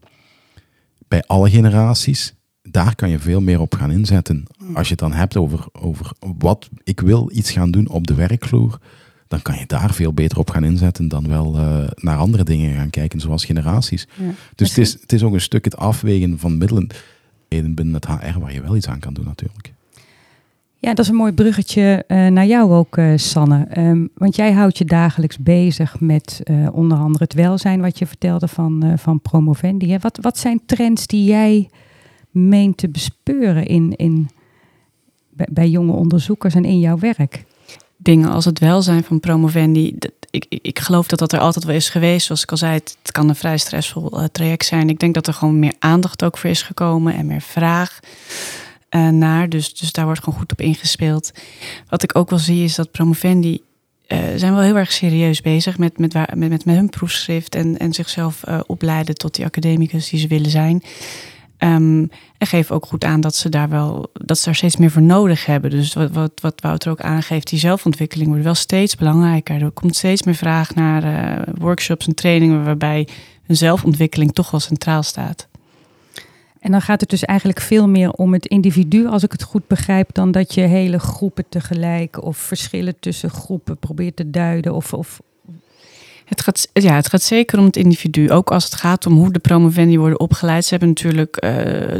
bij 1.07 1.23
alle 1.25 1.49
generaties. 1.49 2.33
Daar 2.61 2.95
kan 2.95 3.09
je 3.09 3.19
veel 3.19 3.41
meer 3.41 3.59
op 3.59 3.75
gaan 3.75 3.91
inzetten. 3.91 4.43
Als 4.73 4.85
je 4.87 4.91
het 4.91 4.99
dan 4.99 5.13
hebt 5.13 5.37
over, 5.37 5.65
over 5.71 6.11
wat 6.37 6.69
ik 6.83 6.99
wil 6.99 7.29
iets 7.33 7.51
gaan 7.51 7.71
doen 7.71 7.87
op 7.87 8.07
de 8.07 8.13
werkvloer, 8.13 8.79
dan 9.33 9.41
kan 9.41 9.59
je 9.59 9.65
daar 9.67 9.93
veel 9.93 10.13
beter 10.13 10.37
op 10.37 10.49
gaan 10.49 10.63
inzetten 10.63 11.07
dan 11.07 11.27
wel 11.27 11.55
uh, 11.55 11.77
naar 11.95 12.17
andere 12.17 12.43
dingen 12.43 12.75
gaan 12.75 12.89
kijken, 12.89 13.19
zoals 13.19 13.45
generaties. 13.45 14.07
Ja. 14.15 14.31
Dus 14.55 14.69
het 14.69 14.77
is, 14.77 14.93
het 14.93 15.13
is 15.13 15.23
ook 15.23 15.33
een 15.33 15.41
stuk 15.41 15.65
het 15.65 15.77
afwegen 15.77 16.39
van 16.39 16.57
middelen 16.57 16.87
binnen 17.47 17.93
het 17.93 18.07
HR 18.07 18.39
waar 18.39 18.53
je 18.53 18.61
wel 18.61 18.75
iets 18.75 18.87
aan 18.87 18.99
kan 18.99 19.13
doen 19.13 19.25
natuurlijk. 19.25 19.73
Ja, 20.79 20.93
dat 20.93 20.99
is 20.99 21.07
een 21.07 21.15
mooi 21.17 21.31
bruggetje 21.31 22.03
uh, 22.07 22.27
naar 22.27 22.45
jou 22.45 22.71
ook, 22.71 22.97
uh, 22.97 23.17
Sanne. 23.17 23.67
Um, 23.77 24.09
want 24.15 24.35
jij 24.35 24.51
houdt 24.51 24.77
je 24.77 24.85
dagelijks 24.85 25.37
bezig 25.37 25.99
met 25.99 26.41
uh, 26.43 26.67
onder 26.71 26.97
andere 26.97 27.23
het 27.23 27.33
welzijn, 27.33 27.81
wat 27.81 27.99
je 27.99 28.05
vertelde 28.05 28.47
van, 28.47 28.93
van 28.97 29.21
Promovendi. 29.21 29.91
Hè? 29.91 29.99
Wat, 29.99 30.17
wat 30.21 30.37
zijn 30.37 30.61
trends 30.65 31.07
die 31.07 31.23
jij 31.23 31.69
meent 32.31 32.77
te 32.77 32.89
bespeuren 32.89 33.65
in, 33.65 33.95
in, 33.95 34.29
bij, 35.29 35.47
bij 35.51 35.69
jonge 35.69 35.93
onderzoekers 35.93 36.55
en 36.55 36.65
in 36.65 36.79
jouw 36.79 36.97
werk? 36.97 37.45
Dingen 38.03 38.29
als 38.29 38.45
het 38.45 38.59
welzijn 38.59 39.03
van 39.03 39.19
Promovendi. 39.19 39.95
Ik, 40.29 40.45
ik, 40.49 40.59
ik, 40.61 40.79
geloof 40.79 41.07
dat 41.07 41.19
dat 41.19 41.33
er 41.33 41.39
altijd 41.39 41.65
wel 41.65 41.75
is 41.75 41.89
geweest. 41.89 42.25
Zoals 42.25 42.43
ik 42.43 42.51
al 42.51 42.57
zei, 42.57 42.73
het, 42.73 42.97
kan 43.11 43.29
een 43.29 43.35
vrij 43.35 43.57
stressvol 43.57 44.27
traject 44.31 44.65
zijn. 44.65 44.89
Ik 44.89 44.99
denk 44.99 45.13
dat 45.13 45.27
er 45.27 45.33
gewoon 45.33 45.59
meer 45.59 45.73
aandacht 45.79 46.23
ook 46.23 46.37
voor 46.37 46.49
is 46.49 46.61
gekomen 46.61 47.15
en 47.15 47.25
meer 47.25 47.41
vraag. 47.41 47.99
Uh, 48.89 49.09
naar. 49.09 49.49
Dus, 49.49 49.73
dus 49.73 49.91
daar 49.91 50.05
wordt 50.05 50.23
gewoon 50.23 50.39
goed 50.39 50.51
op 50.51 50.61
ingespeeld. 50.61 51.31
Wat 51.89 52.03
ik 52.03 52.17
ook 52.17 52.29
wel 52.29 52.39
zie 52.39 52.63
is 52.63 52.75
dat 52.75 52.91
promovendi 52.91 53.61
uh, 54.07 54.19
zijn 54.35 54.53
wel 54.53 54.61
heel 54.61 54.75
erg 54.75 54.91
serieus 54.91 55.41
bezig 55.41 55.77
met, 55.77 55.97
met, 55.97 56.13
waar, 56.13 56.33
met, 56.35 56.65
met, 56.65 56.75
hun 56.75 56.89
proefschrift 56.89 57.55
en, 57.55 57.77
en 57.77 57.93
zichzelf 57.93 58.43
opleiden 58.65 59.15
tot 59.15 59.35
die 59.35 59.45
academicus 59.45 60.09
die 60.09 60.19
ze 60.19 60.27
willen 60.27 60.49
zijn. 60.49 60.83
Um, 61.63 62.09
en 62.37 62.47
geven 62.47 62.75
ook 62.75 62.85
goed 62.85 63.03
aan 63.03 63.21
dat 63.21 63.35
ze 63.35 63.49
daar 63.49 63.69
wel 63.69 64.11
dat 64.13 64.37
ze 64.37 64.45
daar 64.45 64.55
steeds 64.55 64.77
meer 64.77 64.91
voor 64.91 65.01
nodig 65.01 65.45
hebben. 65.45 65.69
Dus 65.69 65.93
wat, 65.93 66.11
wat, 66.11 66.31
wat 66.41 66.61
Wouter 66.61 66.91
ook 66.91 67.01
aangeeft, 67.01 67.49
die 67.49 67.59
zelfontwikkeling 67.59 68.29
wordt 68.29 68.43
wel 68.43 68.55
steeds 68.55 68.95
belangrijker. 68.95 69.61
Er 69.61 69.71
komt 69.71 69.95
steeds 69.95 70.23
meer 70.23 70.35
vraag 70.35 70.75
naar 70.75 71.43
workshops 71.59 72.07
en 72.07 72.15
trainingen 72.15 72.63
waarbij 72.63 73.07
hun 73.43 73.57
zelfontwikkeling 73.57 74.33
toch 74.33 74.51
wel 74.51 74.59
centraal 74.59 75.03
staat. 75.03 75.47
En 76.59 76.71
dan 76.71 76.81
gaat 76.81 77.01
het 77.01 77.09
dus 77.09 77.23
eigenlijk 77.23 77.61
veel 77.61 77.87
meer 77.87 78.11
om 78.11 78.33
het 78.33 78.45
individu, 78.45 79.07
als 79.07 79.23
ik 79.23 79.31
het 79.31 79.43
goed 79.43 79.67
begrijp, 79.67 80.13
dan 80.13 80.31
dat 80.31 80.53
je 80.53 80.61
hele 80.61 80.99
groepen 80.99 81.45
tegelijk 81.49 82.23
of 82.23 82.37
verschillen 82.37 82.99
tussen 82.99 83.29
groepen 83.29 83.77
probeert 83.77 84.15
te 84.15 84.29
duiden. 84.29 84.73
Of, 84.73 84.93
of... 84.93 85.21
Het, 86.25 86.41
gaat, 86.41 86.67
ja, 86.73 86.95
het 86.95 87.09
gaat 87.09 87.21
zeker 87.21 87.59
om 87.59 87.65
het 87.65 87.75
individu. 87.75 88.31
Ook 88.31 88.51
als 88.51 88.63
het 88.63 88.75
gaat 88.75 89.05
om 89.05 89.13
hoe 89.13 89.31
de 89.31 89.39
promovendi 89.39 89.97
worden 89.97 90.19
opgeleid. 90.19 90.63
Ze 90.63 90.69
hebben 90.69 90.87
natuurlijk 90.87 91.43
uh, 91.43 91.51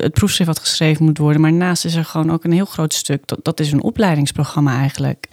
het 0.01 0.13
proefschrift 0.13 0.49
wat 0.49 0.59
geschreven 0.59 1.05
moet 1.05 1.17
worden. 1.17 1.41
Maar 1.41 1.53
naast 1.53 1.85
is 1.85 1.95
er 1.95 2.05
gewoon 2.05 2.31
ook 2.31 2.43
een 2.43 2.51
heel 2.51 2.65
groot 2.65 2.93
stuk. 2.93 3.27
Dat, 3.27 3.39
dat 3.41 3.59
is 3.59 3.71
een 3.71 3.83
opleidingsprogramma 3.83 4.77
eigenlijk. 4.77 5.29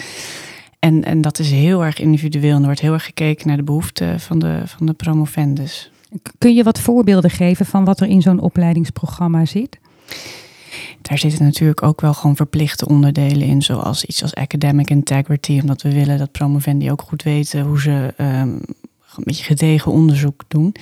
En, 0.78 1.04
en 1.04 1.20
dat 1.20 1.38
is 1.38 1.50
heel 1.50 1.84
erg 1.84 1.98
individueel. 1.98 2.54
En 2.54 2.58
er 2.58 2.64
wordt 2.64 2.80
heel 2.80 2.92
erg 2.92 3.04
gekeken 3.04 3.48
naar 3.48 3.56
de 3.56 3.62
behoeften 3.62 4.20
van 4.20 4.38
de, 4.38 4.62
van 4.64 4.86
de 4.86 4.92
promovendus. 4.92 5.90
Kun 6.38 6.54
je 6.54 6.62
wat 6.62 6.80
voorbeelden 6.80 7.30
geven 7.30 7.66
van 7.66 7.84
wat 7.84 8.00
er 8.00 8.08
in 8.08 8.22
zo'n 8.22 8.40
opleidingsprogramma 8.40 9.44
zit? 9.44 9.78
Daar 11.02 11.18
zitten 11.18 11.44
natuurlijk 11.44 11.82
ook 11.82 12.00
wel 12.00 12.14
gewoon 12.14 12.36
verplichte 12.36 12.88
onderdelen 12.88 13.46
in, 13.46 13.62
zoals 13.62 14.04
iets 14.04 14.22
als 14.22 14.34
academic 14.34 14.90
integrity, 14.90 15.58
omdat 15.60 15.82
we 15.82 15.92
willen 15.92 16.18
dat 16.18 16.32
promovendi 16.32 16.90
ook 16.90 17.02
goed 17.02 17.22
weten 17.22 17.60
hoe 17.60 17.80
ze 17.80 18.14
um, 18.18 18.60
een 19.20 19.32
beetje 19.32 19.44
gedegen 19.44 19.92
onderzoek 19.92 20.42
doen. 20.48 20.74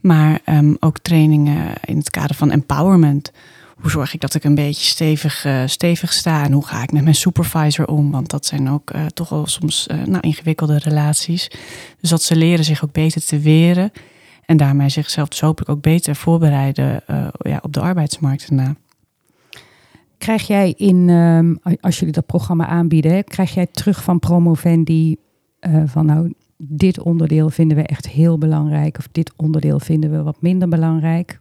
Maar 0.00 0.40
um, 0.46 0.76
ook 0.80 0.98
trainingen 0.98 1.74
in 1.84 1.96
het 1.96 2.10
kader 2.10 2.36
van 2.36 2.50
empowerment. 2.50 3.32
Hoe 3.80 3.90
zorg 3.90 4.14
ik 4.14 4.20
dat 4.20 4.34
ik 4.34 4.44
een 4.44 4.54
beetje 4.54 4.84
stevig, 4.84 5.44
uh, 5.44 5.62
stevig 5.66 6.12
sta 6.12 6.44
en 6.44 6.52
hoe 6.52 6.66
ga 6.66 6.82
ik 6.82 6.92
met 6.92 7.02
mijn 7.02 7.14
supervisor 7.14 7.86
om? 7.86 8.10
Want 8.10 8.30
dat 8.30 8.46
zijn 8.46 8.70
ook 8.70 8.94
uh, 8.94 9.06
toch 9.06 9.28
wel 9.28 9.46
soms 9.46 9.86
uh, 9.90 10.02
nou, 10.02 10.20
ingewikkelde 10.20 10.78
relaties. 10.78 11.50
Dus 12.00 12.10
dat 12.10 12.22
ze 12.22 12.36
leren 12.36 12.64
zich 12.64 12.84
ook 12.84 12.92
beter 12.92 13.24
te 13.24 13.38
weren 13.38 13.92
en 14.46 14.56
daarmee 14.56 14.88
zichzelf 14.88 15.28
dus 15.28 15.40
hopelijk 15.40 15.70
ook 15.70 15.80
beter 15.80 16.16
voorbereiden 16.16 17.02
ja, 17.38 17.58
op 17.62 17.72
de 17.72 17.80
arbeidsmarkt 17.80 18.48
daarna. 18.48 18.74
Krijg 20.18 20.46
jij 20.46 20.74
in, 20.76 21.08
uh, 21.08 21.74
als 21.80 21.98
jullie 21.98 22.14
dat 22.14 22.26
programma 22.26 22.66
aanbieden, 22.66 23.24
krijg 23.24 23.54
jij 23.54 23.66
terug 23.66 24.02
van 24.02 24.18
Promovendi 24.18 25.16
van 25.86 26.06
nou, 26.06 26.32
dit 26.62 27.00
onderdeel 27.00 27.50
vinden 27.50 27.76
we 27.76 27.82
echt 27.82 28.08
heel 28.08 28.38
belangrijk 28.38 28.98
of 28.98 29.08
dit 29.12 29.32
onderdeel 29.36 29.80
vinden 29.80 30.10
we 30.10 30.22
wat 30.22 30.42
minder 30.42 30.68
belangrijk? 30.68 31.38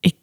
Ik, 0.00 0.16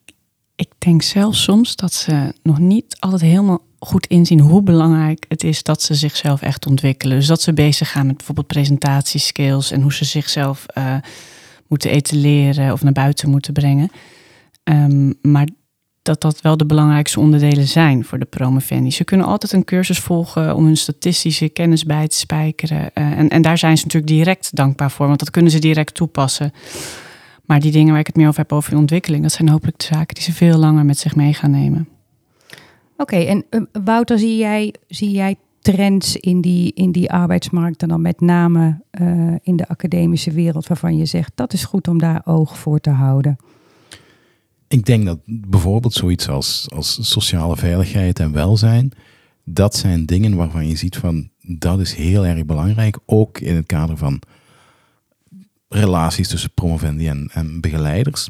ik 0.56 0.70
denk 0.78 1.02
zelfs 1.02 1.44
soms 1.44 1.76
dat 1.76 1.94
ze 1.94 2.34
nog 2.44 2.60
niet 2.60 2.96
altijd 3.00 3.22
helemaal 3.22 3.62
goed 3.80 4.08
inzien 4.08 4.40
hoe 4.40 4.62
belangrijk 4.62 5.26
het 5.28 5.44
is 5.44 5.64
dat 5.64 5.82
ze 5.82 5.96
zichzelf 5.96 6.42
echt 6.42 6.66
ontwikkelen. 6.66 7.18
Dus 7.18 7.28
dat 7.28 7.42
ze 7.42 7.54
bezig 7.54 7.92
gaan 7.92 8.06
met 8.06 8.18
bijvoorbeeld 8.18 8.48
presentatieskills 8.48 9.72
en 9.72 9.82
hoe 9.82 9.94
ze 9.94 10.06
zichzelf 10.06 10.66
uh, 10.78 10.96
moeten 11.68 11.92
etaleren 11.92 12.72
of 12.72 12.84
naar 12.84 12.94
buiten 12.94 13.30
moeten 13.30 13.54
brengen. 13.54 13.90
Um, 14.64 15.14
maar 15.22 15.48
dat 16.02 16.22
dat 16.22 16.42
wel 16.42 16.58
de 16.58 16.66
belangrijkste 16.66 17.20
onderdelen 17.20 17.68
zijn 17.68 18.06
voor 18.06 18.20
de 18.20 18.26
promovendi. 18.26 18.92
Ze 18.92 19.04
kunnen 19.04 19.26
altijd 19.26 19.52
een 19.52 19.64
cursus 19.64 20.00
volgen 20.00 20.56
om 20.56 20.66
hun 20.66 20.78
statistische 20.78 21.50
kennis 21.50 21.86
bij 21.86 22.08
te 22.08 22.16
spijkeren. 22.16 22.80
Uh, 22.80 23.12
en, 23.12 23.30
en 23.30 23.42
daar 23.42 23.58
zijn 23.58 23.78
ze 23.78 23.84
natuurlijk 23.84 24.12
direct 24.12 24.56
dankbaar 24.56 24.92
voor, 24.92 25.08
want 25.08 25.20
dat 25.20 25.32
kunnen 25.32 25.52
ze 25.52 25.60
direct 25.60 25.94
toepassen. 25.94 26.52
Maar 27.46 27.60
die 27.60 27.72
dingen 27.72 27.92
waar 27.92 28.00
ik 28.00 28.08
het 28.08 28.16
meer 28.16 28.28
over 28.28 28.40
heb 28.40 28.54
over 28.54 28.72
de 28.72 28.78
ontwikkeling, 28.78 29.24
dat 29.24 29.32
zijn 29.32 29.50
hopelijk 29.50 29.78
de 29.78 29.86
zaken 29.86 30.16
die 30.16 30.24
ze 30.24 30.34
veel 30.34 30.58
langer 30.58 30.86
met 30.86 30.98
zich 30.98 31.16
mee 31.16 31.34
gaan 31.34 31.52
nemen. 31.52 31.90
Oké, 32.98 33.16
en 33.16 33.46
uh, 33.50 33.62
Wouter, 33.84 34.20
zie 34.20 34.38
jij, 34.38 34.74
zie 34.88 35.12
jij 35.12 35.36
trends 35.62 36.16
in 36.16 36.42
die, 36.42 36.72
in 36.74 36.92
die 36.92 37.12
arbeidsmarkt 37.12 37.82
en 37.82 37.88
dan 37.88 38.02
met 38.02 38.22
name 38.22 38.82
uh, 39.02 39.34
in 39.42 39.56
de 39.56 39.68
academische 39.68 40.32
wereld 40.32 40.68
waarvan 40.68 40.98
je 40.98 41.06
zegt 41.06 41.32
dat 41.36 41.54
is 41.54 41.66
goed 41.66 41.88
om 41.88 41.98
daar 41.98 42.22
oog 42.26 42.58
voor 42.58 42.80
te 42.80 42.90
houden? 42.90 43.38
Ik 44.70 44.86
denk 44.86 45.06
dat 45.06 45.20
bijvoorbeeld 45.26 45.94
zoiets 45.94 46.28
als, 46.28 46.68
als 46.74 47.12
sociale 47.12 47.56
veiligheid 47.56 48.20
en 48.20 48.32
welzijn, 48.32 48.92
dat 49.44 49.76
zijn 49.76 50.06
dingen 50.06 50.36
waarvan 50.36 50.68
je 50.68 50.76
ziet 50.76 50.98
van 50.98 51.30
dat 51.42 51.80
is 51.80 51.94
heel 51.94 52.26
erg 52.26 52.46
belangrijk, 52.46 52.98
ook 53.06 53.40
in 53.40 53.56
het 53.56 53.66
kader 53.66 53.98
van 53.98 54.22
relaties 55.70 56.28
tussen 56.28 56.52
promovendi 56.54 57.08
en, 57.08 57.30
en 57.34 57.62
begeleiders. 57.62 58.30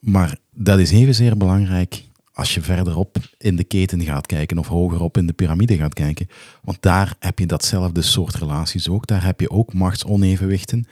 Maar 0.00 0.38
dat 0.54 0.78
is 0.78 0.90
evenzeer 0.90 1.36
belangrijk 1.36 2.04
als 2.32 2.54
je 2.54 2.60
verderop 2.60 3.16
in 3.38 3.56
de 3.56 3.64
keten 3.64 4.02
gaat 4.02 4.26
kijken 4.26 4.58
of 4.58 4.68
hogerop 4.68 5.16
in 5.16 5.26
de 5.26 5.32
piramide 5.32 5.76
gaat 5.76 5.94
kijken. 5.94 6.28
Want 6.62 6.82
daar 6.82 7.14
heb 7.18 7.38
je 7.38 7.46
datzelfde 7.46 8.02
soort 8.02 8.34
relaties 8.34 8.88
ook. 8.88 9.06
Daar 9.06 9.24
heb 9.24 9.40
je 9.40 9.50
ook 9.50 9.72
machtsonevenwichten 9.72 10.86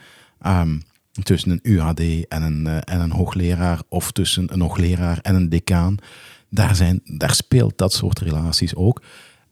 um, 0.45 0.81
tussen 1.23 1.51
een 1.51 1.59
UHD 1.63 2.27
en 2.27 2.41
een, 2.41 2.65
uh, 2.65 2.75
en 2.75 2.99
een 2.99 3.11
hoogleraar 3.11 3.81
of 3.87 4.11
tussen 4.11 4.53
een 4.53 4.61
hoogleraar 4.61 5.19
en 5.21 5.35
een 5.35 5.49
decaan. 5.49 5.97
Daar, 6.49 6.75
zijn, 6.75 7.01
daar 7.03 7.33
speelt 7.33 7.77
dat 7.77 7.93
soort 7.93 8.19
relaties 8.19 8.75
ook. 8.75 9.01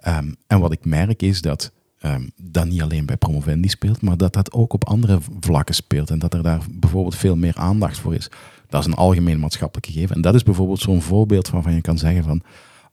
Um, 0.08 0.36
en 0.48 0.60
wat 0.60 0.72
ik 0.72 0.86
merk 0.86 1.22
is 1.22 1.41
dat 1.41 1.72
um, 2.02 2.32
dat 2.41 2.65
niet 2.65 2.82
alleen 2.82 3.06
bij 3.06 3.17
promovendi 3.17 3.70
speelt, 3.70 4.02
maar 4.02 4.17
dat 4.17 4.34
dat 4.34 4.52
ook 4.52 4.74
op 4.74 4.86
andere 4.86 5.20
vlakken 5.39 5.76
speelt. 5.76 6.10
En 6.10 6.20
dat 6.20 6.34
er 6.34 6.43
daar 6.43 6.62
bijvoorbeeld 6.72 7.15
veel 7.15 7.36
meer 7.36 7.56
aandacht 7.56 8.00
voor 8.00 8.15
is. 8.15 8.30
Dat 8.70 8.82
is 8.82 8.88
een 8.88 8.93
algemeen 8.93 9.39
maatschappelijk 9.39 9.86
gegeven. 9.86 10.15
En 10.15 10.22
dat 10.22 10.36
is 10.36 10.43
bijvoorbeeld 10.43 10.80
zo'n 10.80 11.02
voorbeeld 11.02 11.50
waarvan 11.50 11.74
je 11.74 11.82
kan 11.82 11.98
zeggen 11.98 12.24
van, 12.24 12.41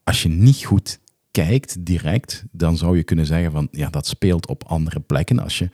als 0.04 0.22
je 0.22 0.28
niet 0.28 0.64
goed 0.64 0.98
kijkt 1.30 1.86
direct, 1.86 2.44
dan 2.50 2.76
zou 2.76 2.96
je 2.96 3.02
kunnen 3.02 3.26
zeggen 3.26 3.52
van, 3.52 3.68
ja, 3.70 3.90
dat 3.90 4.06
speelt 4.06 4.46
op 4.46 4.64
andere 4.66 5.00
plekken. 5.00 5.38
Als 5.38 5.58
je 5.58 5.70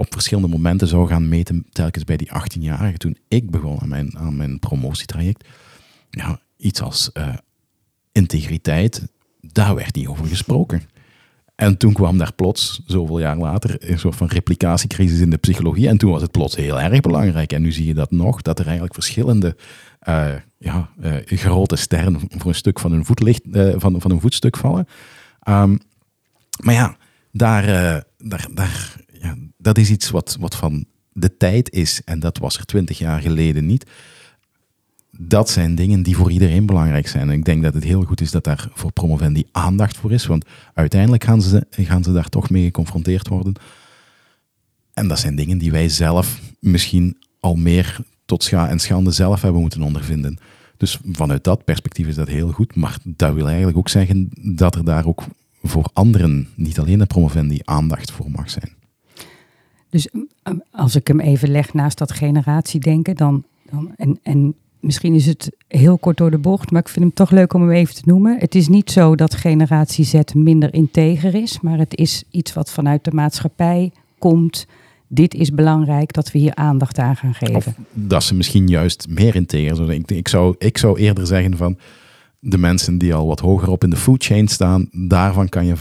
op 0.00 0.12
verschillende 0.12 0.48
momenten 0.48 0.88
zou 0.88 1.08
gaan 1.08 1.28
meten, 1.28 1.66
telkens 1.72 2.04
bij 2.04 2.16
die 2.16 2.28
18-jarigen, 2.28 2.96
toen 2.96 3.16
ik 3.28 3.50
begon 3.50 3.80
aan 3.80 3.88
mijn, 3.88 4.18
aan 4.18 4.36
mijn 4.36 4.58
promotietraject, 4.58 5.48
ja, 6.10 6.40
iets 6.56 6.82
als 6.82 7.10
uh, 7.14 7.34
integriteit, 8.12 9.06
daar 9.40 9.74
werd 9.74 9.94
niet 9.94 10.06
over 10.06 10.26
gesproken. 10.26 10.82
En 11.54 11.76
toen 11.76 11.92
kwam 11.92 12.18
daar 12.18 12.32
plots, 12.32 12.82
zoveel 12.86 13.18
jaar 13.18 13.36
later, 13.36 13.90
een 13.90 13.98
soort 13.98 14.16
van 14.16 14.26
replicatiecrisis 14.26 15.20
in 15.20 15.30
de 15.30 15.36
psychologie. 15.36 15.88
En 15.88 15.98
toen 15.98 16.10
was 16.10 16.22
het 16.22 16.30
plots 16.30 16.56
heel 16.56 16.80
erg 16.80 17.00
belangrijk. 17.00 17.52
En 17.52 17.62
nu 17.62 17.72
zie 17.72 17.86
je 17.86 17.94
dat 17.94 18.10
nog, 18.10 18.42
dat 18.42 18.58
er 18.58 18.64
eigenlijk 18.64 18.94
verschillende 18.94 19.56
uh, 20.08 20.34
ja, 20.58 20.90
uh, 21.02 21.16
grote 21.24 21.76
sterren 21.76 22.20
voor 22.20 22.50
een 22.50 22.54
stuk 22.54 22.78
van 22.78 22.92
hun, 22.92 23.04
voetlicht, 23.04 23.42
van, 23.76 24.00
van 24.00 24.20
voetstuk 24.20 24.56
vallen. 24.56 24.86
Um, 25.48 25.78
maar 26.62 26.74
ja, 26.74 26.96
daar, 27.32 27.64
daar, 28.18 28.46
daar, 28.54 28.96
dat 29.60 29.78
is 29.78 29.90
iets 29.90 30.10
wat, 30.10 30.36
wat 30.40 30.56
van 30.56 30.84
de 31.12 31.36
tijd 31.36 31.70
is. 31.70 32.02
En 32.04 32.20
dat 32.20 32.38
was 32.38 32.56
er 32.58 32.64
twintig 32.64 32.98
jaar 32.98 33.20
geleden 33.20 33.66
niet. 33.66 33.86
dat 35.22 35.50
zijn 35.50 35.74
dingen 35.74 36.02
die 36.02 36.16
voor 36.16 36.30
iedereen 36.30 36.66
belangrijk 36.66 37.08
zijn. 37.08 37.30
En 37.30 37.38
ik 37.38 37.44
denk 37.44 37.62
dat 37.62 37.74
het 37.74 37.84
heel 37.84 38.02
goed 38.02 38.20
is 38.20 38.30
dat 38.30 38.44
daar 38.44 38.68
voor 38.72 38.92
promovendi 38.92 39.44
aandacht 39.52 39.96
voor 39.96 40.12
is, 40.12 40.26
want 40.26 40.44
uiteindelijk 40.74 41.24
gaan 41.24 41.42
ze, 41.42 41.66
gaan 41.70 42.04
ze 42.04 42.12
daar 42.12 42.28
toch 42.28 42.50
mee 42.50 42.64
geconfronteerd 42.64 43.28
worden. 43.28 43.54
En 44.94 45.08
dat 45.08 45.18
zijn 45.18 45.36
dingen 45.36 45.58
die 45.58 45.70
wij 45.70 45.88
zelf 45.88 46.40
misschien 46.58 47.16
al 47.40 47.54
meer 47.54 47.98
tot 48.24 48.42
scha 48.42 48.68
en 48.68 48.78
schande 48.78 49.10
zelf 49.10 49.42
hebben 49.42 49.60
moeten 49.60 49.82
ondervinden. 49.82 50.38
Dus 50.76 50.98
vanuit 51.12 51.44
dat 51.44 51.64
perspectief 51.64 52.06
is 52.06 52.14
dat 52.14 52.28
heel 52.28 52.50
goed. 52.50 52.74
Maar 52.74 52.98
dat 53.04 53.34
wil 53.34 53.46
eigenlijk 53.46 53.78
ook 53.78 53.88
zeggen 53.88 54.30
dat 54.56 54.74
er 54.74 54.84
daar 54.84 55.06
ook 55.06 55.24
voor 55.62 55.90
anderen, 55.92 56.48
niet 56.54 56.78
alleen 56.78 56.98
de 56.98 57.06
promovendi, 57.06 57.60
aandacht 57.64 58.10
voor 58.10 58.30
mag 58.30 58.50
zijn. 58.50 58.78
Dus 59.90 60.08
eh, 60.42 60.54
als 60.70 60.96
ik 60.96 61.06
hem 61.06 61.20
even 61.20 61.50
leg 61.50 61.74
naast 61.74 61.98
dat 61.98 62.12
generatiedenken, 62.12 63.16
dan, 63.16 63.44
dan 63.70 63.92
en, 63.96 64.18
en 64.22 64.54
misschien 64.80 65.14
is 65.14 65.26
het 65.26 65.50
heel 65.68 65.98
kort 65.98 66.16
door 66.16 66.30
de 66.30 66.38
bocht, 66.38 66.70
maar 66.70 66.80
ik 66.80 66.88
vind 66.88 67.04
hem 67.04 67.14
toch 67.14 67.30
leuk 67.30 67.52
om 67.52 67.60
hem 67.60 67.70
even 67.70 67.94
te 67.94 68.02
noemen. 68.04 68.38
Het 68.38 68.54
is 68.54 68.68
niet 68.68 68.90
zo 68.90 69.14
dat 69.14 69.34
generatie 69.34 70.04
Z 70.04 70.20
minder 70.34 70.74
integer 70.74 71.34
is, 71.34 71.60
maar 71.60 71.78
het 71.78 71.96
is 71.96 72.24
iets 72.30 72.52
wat 72.52 72.70
vanuit 72.70 73.04
de 73.04 73.12
maatschappij 73.12 73.92
komt. 74.18 74.66
Dit 75.06 75.34
is 75.34 75.50
belangrijk 75.52 76.12
dat 76.12 76.32
we 76.32 76.38
hier 76.38 76.54
aandacht 76.54 76.98
aan 76.98 77.16
gaan 77.16 77.34
geven. 77.34 77.56
Of 77.56 77.66
dat 77.92 78.22
ze 78.22 78.34
misschien 78.34 78.68
juist 78.68 79.06
meer 79.08 79.34
integer 79.34 79.76
zijn. 79.76 79.90
Ik, 79.90 80.10
ik, 80.10 80.28
zou, 80.28 80.54
ik 80.58 80.78
zou 80.78 80.98
eerder 80.98 81.26
zeggen 81.26 81.56
van 81.56 81.78
de 82.40 82.58
mensen 82.58 82.98
die 82.98 83.14
al 83.14 83.26
wat 83.26 83.40
hoger 83.40 83.70
op 83.70 83.84
in 83.84 83.90
de 83.90 83.96
food 83.96 84.24
chain 84.24 84.48
staan, 84.48 84.88
daarvan 84.92 85.48
kan 85.48 85.66
je, 85.66 85.74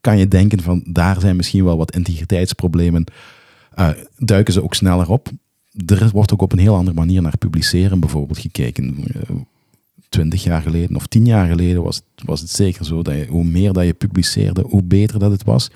kan 0.00 0.18
je 0.18 0.28
denken 0.28 0.62
van 0.62 0.82
daar 0.86 1.20
zijn 1.20 1.36
misschien 1.36 1.64
wel 1.64 1.76
wat 1.76 1.94
integriteitsproblemen. 1.94 3.04
Uh, 3.78 3.88
duiken 4.18 4.52
ze 4.52 4.62
ook 4.62 4.74
sneller 4.74 5.10
op 5.10 5.30
er 5.86 6.10
wordt 6.12 6.32
ook 6.32 6.42
op 6.42 6.52
een 6.52 6.58
heel 6.58 6.74
andere 6.74 6.96
manier 6.96 7.22
naar 7.22 7.38
publiceren 7.38 8.00
bijvoorbeeld 8.00 8.38
gekeken. 8.38 8.96
Eh, 9.14 9.36
twintig 10.08 10.42
jaar 10.42 10.62
geleden 10.62 10.96
of 10.96 11.06
tien 11.06 11.26
jaar 11.26 11.48
geleden 11.48 11.82
was 11.82 11.96
het, 11.96 12.26
was 12.26 12.40
het 12.40 12.50
zeker 12.50 12.84
zo 12.84 13.02
dat 13.02 13.14
je, 13.14 13.26
hoe 13.26 13.44
meer 13.44 13.72
dat 13.72 13.84
je 13.84 13.94
publiceerde, 13.94 14.62
hoe 14.68 14.82
beter 14.82 15.18
dat 15.18 15.30
het 15.30 15.44
was. 15.44 15.70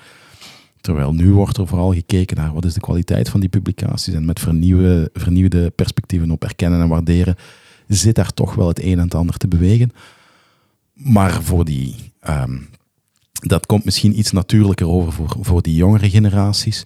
Terwijl 0.81 1.15
nu 1.15 1.33
wordt 1.33 1.57
er 1.57 1.67
vooral 1.67 1.93
gekeken 1.93 2.37
naar 2.37 2.53
wat 2.53 2.65
is 2.65 2.75
de 2.75 2.81
kwaliteit 2.81 3.29
van 3.29 3.41
die 3.41 3.49
publicaties 3.49 4.15
en 4.15 4.25
met 4.25 4.41
vernieuwde, 4.41 5.11
vernieuwde 5.13 5.71
perspectieven 5.71 6.31
op 6.31 6.45
erkennen 6.45 6.81
en 6.81 6.89
waarderen 6.89 7.37
zit 7.87 8.15
daar 8.15 8.35
toch 8.35 8.55
wel 8.55 8.69
het 8.69 8.83
een 8.83 8.99
en 8.99 9.05
het 9.05 9.15
ander 9.15 9.37
te 9.37 9.49
bewegen. 9.49 9.93
Maar 10.93 11.43
voor 11.43 11.65
die, 11.65 11.95
ehm, 12.21 12.59
dat 13.33 13.67
komt 13.67 13.85
misschien 13.85 14.19
iets 14.19 14.31
natuurlijker 14.31 14.89
over 14.89 15.13
voor, 15.13 15.37
voor 15.41 15.63
die 15.63 15.75
jongere 15.75 16.11
generaties. 16.11 16.85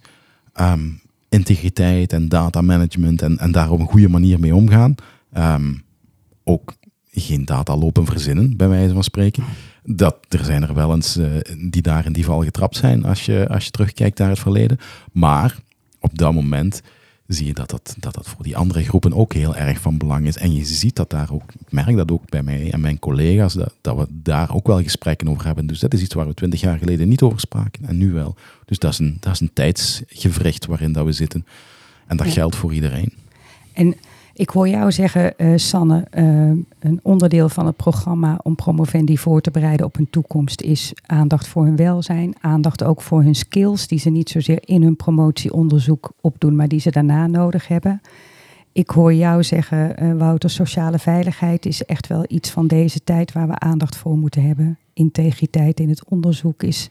Ehm, 0.53 0.89
integriteit 1.33 2.13
en 2.13 2.29
data 2.29 2.61
management 2.61 3.21
en, 3.21 3.37
en 3.37 3.51
daar 3.51 3.71
op 3.71 3.79
een 3.79 3.87
goede 3.87 4.09
manier 4.09 4.39
mee 4.39 4.55
omgaan. 4.55 4.95
Um, 5.37 5.83
ook 6.43 6.73
geen 7.11 7.45
data 7.45 7.77
lopen 7.77 8.05
verzinnen, 8.05 8.57
bij 8.57 8.67
wijze 8.67 8.93
van 8.93 9.03
spreken. 9.03 9.43
Dat, 9.83 10.17
er 10.29 10.45
zijn 10.45 10.63
er 10.63 10.73
wel 10.73 10.93
eens 10.93 11.17
uh, 11.17 11.25
die 11.69 11.81
daar 11.81 12.05
in 12.05 12.13
die 12.13 12.25
val 12.25 12.43
getrapt 12.43 12.75
zijn 12.75 13.05
als 13.05 13.25
je, 13.25 13.47
als 13.49 13.65
je 13.65 13.71
terugkijkt 13.71 14.19
naar 14.19 14.29
het 14.29 14.39
verleden. 14.39 14.77
Maar 15.11 15.57
op 15.99 16.17
dat 16.17 16.33
moment 16.33 16.81
zie 17.33 17.45
je 17.45 17.53
dat 17.53 17.69
dat, 17.69 17.95
dat 17.99 18.13
dat 18.13 18.27
voor 18.27 18.43
die 18.43 18.57
andere 18.57 18.83
groepen 18.83 19.13
ook 19.13 19.33
heel 19.33 19.55
erg 19.55 19.79
van 19.79 19.97
belang 19.97 20.27
is. 20.27 20.37
En 20.37 20.53
je 20.53 20.65
ziet 20.65 20.95
dat 20.95 21.09
daar 21.09 21.31
ook, 21.31 21.43
ik 21.59 21.71
merk 21.71 21.95
dat 21.95 22.11
ook 22.11 22.29
bij 22.29 22.43
mij 22.43 22.71
en 22.71 22.81
mijn 22.81 22.99
collega's, 22.99 23.53
dat, 23.53 23.73
dat 23.81 23.97
we 23.97 24.07
daar 24.09 24.55
ook 24.55 24.67
wel 24.67 24.81
gesprekken 24.81 25.29
over 25.29 25.45
hebben. 25.45 25.67
Dus 25.67 25.79
dat 25.79 25.93
is 25.93 26.01
iets 26.01 26.13
waar 26.13 26.27
we 26.27 26.33
twintig 26.33 26.61
jaar 26.61 26.77
geleden 26.77 27.07
niet 27.07 27.21
over 27.21 27.39
spraken 27.39 27.85
en 27.85 27.97
nu 27.97 28.11
wel. 28.11 28.35
Dus 28.65 28.79
dat 28.79 28.91
is 28.91 28.99
een, 28.99 29.17
dat 29.19 29.33
is 29.33 29.39
een 29.39 29.53
tijdsgevricht 29.53 30.65
waarin 30.65 30.91
dat 30.91 31.05
we 31.05 31.11
zitten. 31.11 31.45
En 32.07 32.17
dat 32.17 32.27
geldt 32.27 32.55
voor 32.55 32.73
iedereen. 32.73 33.13
En 33.73 33.95
ik 34.33 34.49
hoor 34.49 34.67
jou 34.67 34.91
zeggen, 34.91 35.33
uh, 35.37 35.53
Sanne, 35.55 36.07
uh, 36.17 36.23
een 36.79 36.99
onderdeel 37.01 37.49
van 37.49 37.65
het 37.65 37.75
programma 37.75 38.39
om 38.43 38.55
promovendi 38.55 39.17
voor 39.17 39.41
te 39.41 39.51
bereiden 39.51 39.85
op 39.85 39.95
hun 39.95 40.09
toekomst 40.09 40.61
is 40.61 40.93
aandacht 41.05 41.47
voor 41.47 41.65
hun 41.65 41.75
welzijn, 41.75 42.35
aandacht 42.41 42.83
ook 42.83 43.01
voor 43.01 43.23
hun 43.23 43.35
skills, 43.35 43.87
die 43.87 43.99
ze 43.99 44.09
niet 44.09 44.29
zozeer 44.29 44.59
in 44.65 44.83
hun 44.83 44.95
promotieonderzoek 44.95 46.11
opdoen, 46.21 46.55
maar 46.55 46.67
die 46.67 46.79
ze 46.79 46.91
daarna 46.91 47.27
nodig 47.27 47.67
hebben. 47.67 48.01
Ik 48.71 48.89
hoor 48.89 49.13
jou 49.13 49.43
zeggen, 49.43 50.03
uh, 50.03 50.13
Wouter, 50.17 50.49
sociale 50.49 50.99
veiligheid 50.99 51.65
is 51.65 51.85
echt 51.85 52.07
wel 52.07 52.25
iets 52.27 52.49
van 52.49 52.67
deze 52.67 53.03
tijd 53.03 53.31
waar 53.31 53.47
we 53.47 53.59
aandacht 53.59 53.95
voor 53.95 54.17
moeten 54.17 54.47
hebben. 54.47 54.77
Integriteit 54.93 55.79
in 55.79 55.89
het 55.89 56.05
onderzoek 56.05 56.63
is 56.63 56.89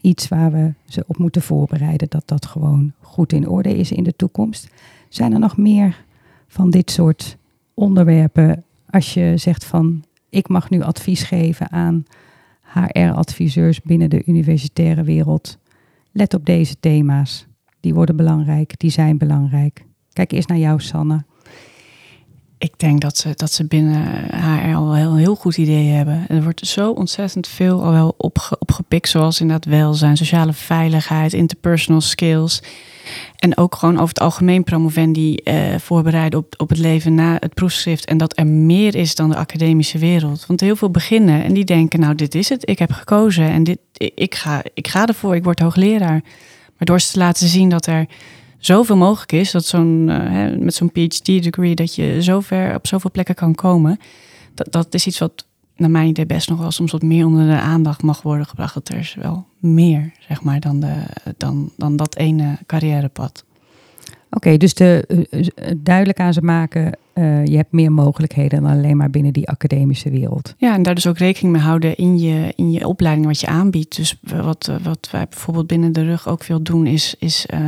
iets 0.00 0.28
waar 0.28 0.52
we 0.52 0.72
ze 0.84 1.04
op 1.06 1.18
moeten 1.18 1.42
voorbereiden, 1.42 2.08
dat 2.10 2.22
dat 2.26 2.46
gewoon 2.46 2.92
goed 3.00 3.32
in 3.32 3.48
orde 3.48 3.76
is 3.76 3.92
in 3.92 4.04
de 4.04 4.16
toekomst. 4.16 4.68
Zijn 5.08 5.32
er 5.32 5.38
nog 5.38 5.56
meer 5.56 6.04
van 6.50 6.70
dit 6.70 6.90
soort 6.90 7.36
onderwerpen. 7.74 8.64
Als 8.88 9.14
je 9.14 9.32
zegt 9.36 9.64
van 9.64 10.04
ik 10.28 10.48
mag 10.48 10.70
nu 10.70 10.82
advies 10.82 11.22
geven 11.22 11.70
aan 11.70 12.04
HR-adviseurs 12.62 13.80
binnen 13.82 14.10
de 14.10 14.22
universitaire 14.26 15.02
wereld. 15.02 15.58
Let 16.12 16.34
op 16.34 16.46
deze 16.46 16.80
thema's. 16.80 17.46
Die 17.80 17.94
worden 17.94 18.16
belangrijk, 18.16 18.78
die 18.78 18.90
zijn 18.90 19.18
belangrijk. 19.18 19.84
Kijk 20.12 20.32
eerst 20.32 20.48
naar 20.48 20.58
jou, 20.58 20.80
Sanne. 20.80 21.24
Ik 22.60 22.72
denk 22.76 23.00
dat 23.00 23.16
ze, 23.16 23.32
dat 23.36 23.52
ze 23.52 23.64
binnen 23.64 24.04
HR 24.30 24.74
al 24.74 24.96
een 24.96 25.16
heel 25.16 25.34
goed 25.34 25.56
idee 25.56 25.88
hebben. 25.88 26.24
Er 26.28 26.42
wordt 26.42 26.66
zo 26.66 26.90
ontzettend 26.90 27.48
veel 27.48 27.82
al 27.82 27.92
wel 27.92 28.14
opge, 28.16 28.56
opgepikt, 28.58 29.08
zoals 29.08 29.40
inderdaad 29.40 29.72
welzijn, 29.72 30.16
sociale 30.16 30.52
veiligheid, 30.52 31.32
interpersonal 31.32 32.00
skills. 32.00 32.62
En 33.36 33.56
ook 33.56 33.74
gewoon 33.74 33.94
over 33.94 34.08
het 34.08 34.20
algemeen 34.20 34.64
promovendi 34.64 35.38
uh, 35.44 35.78
voorbereiden 35.78 36.38
op, 36.38 36.54
op 36.56 36.68
het 36.68 36.78
leven 36.78 37.14
na 37.14 37.36
het 37.38 37.54
proefschrift. 37.54 38.04
En 38.04 38.18
dat 38.18 38.38
er 38.38 38.46
meer 38.46 38.94
is 38.94 39.14
dan 39.14 39.30
de 39.30 39.36
academische 39.36 39.98
wereld. 39.98 40.46
Want 40.46 40.60
heel 40.60 40.76
veel 40.76 40.90
beginnen 40.90 41.44
en 41.44 41.52
die 41.52 41.64
denken, 41.64 42.00
nou 42.00 42.14
dit 42.14 42.34
is 42.34 42.48
het, 42.48 42.68
ik 42.68 42.78
heb 42.78 42.92
gekozen 42.92 43.48
en 43.48 43.64
dit, 43.64 43.78
ik, 44.14 44.34
ga, 44.34 44.62
ik 44.74 44.88
ga 44.88 45.06
ervoor, 45.06 45.34
ik 45.34 45.44
word 45.44 45.60
hoogleraar. 45.60 46.22
Maar 46.76 46.86
door 46.86 47.00
ze 47.00 47.12
te 47.12 47.18
laten 47.18 47.48
zien 47.48 47.68
dat 47.68 47.86
er 47.86 48.06
zoveel 48.60 48.96
mogelijk 48.96 49.32
is, 49.32 49.50
dat 49.50 49.64
zo'n, 49.64 50.06
uh, 50.08 50.56
met 50.58 50.74
zo'n 50.74 50.92
PhD-degree, 50.92 51.74
dat 51.74 51.94
je 51.94 52.22
zover 52.22 52.74
op 52.74 52.86
zoveel 52.86 53.10
plekken 53.10 53.34
kan 53.34 53.54
komen. 53.54 53.98
Dat, 54.54 54.72
dat 54.72 54.94
is 54.94 55.06
iets 55.06 55.18
wat 55.18 55.46
naar 55.76 55.90
mijn 55.90 56.08
idee 56.08 56.26
best 56.26 56.48
nog 56.48 56.58
wel 56.58 56.70
soms 56.70 56.92
wat 56.92 57.02
meer 57.02 57.26
onder 57.26 57.46
de 57.46 57.60
aandacht 57.60 58.02
mag 58.02 58.22
worden 58.22 58.46
gebracht. 58.46 58.74
Dat 58.74 58.88
er 58.88 58.98
is 58.98 59.14
wel 59.14 59.46
meer, 59.58 60.12
zeg 60.28 60.42
maar, 60.42 60.60
dan, 60.60 60.80
de, 60.80 60.94
dan, 61.36 61.70
dan 61.76 61.96
dat 61.96 62.16
ene 62.16 62.58
carrièrepad. 62.66 63.44
Oké, 64.30 64.56
dus 64.56 64.74
de, 64.74 65.26
uh, 65.30 65.70
duidelijk 65.76 66.20
aan 66.20 66.32
ze 66.32 66.42
maken, 66.42 66.96
uh, 67.14 67.46
je 67.46 67.56
hebt 67.56 67.72
meer 67.72 67.92
mogelijkheden 67.92 68.62
dan 68.62 68.70
alleen 68.70 68.96
maar 68.96 69.10
binnen 69.10 69.32
die 69.32 69.48
academische 69.48 70.10
wereld. 70.10 70.54
Ja, 70.58 70.74
en 70.74 70.82
daar 70.82 70.94
dus 70.94 71.06
ook 71.06 71.18
rekening 71.18 71.52
mee 71.52 71.62
houden 71.62 71.96
in 71.96 72.18
je, 72.18 72.52
in 72.56 72.70
je 72.70 72.86
opleiding 72.86 73.26
wat 73.26 73.40
je 73.40 73.46
aanbiedt. 73.46 73.96
Dus 73.96 74.18
wat, 74.22 74.70
wat 74.82 75.08
wij 75.10 75.26
bijvoorbeeld 75.28 75.66
binnen 75.66 75.92
de 75.92 76.04
rug 76.04 76.28
ook 76.28 76.44
veel 76.44 76.62
doen, 76.62 76.86
is, 76.86 77.14
is 77.18 77.46
uh, 77.54 77.66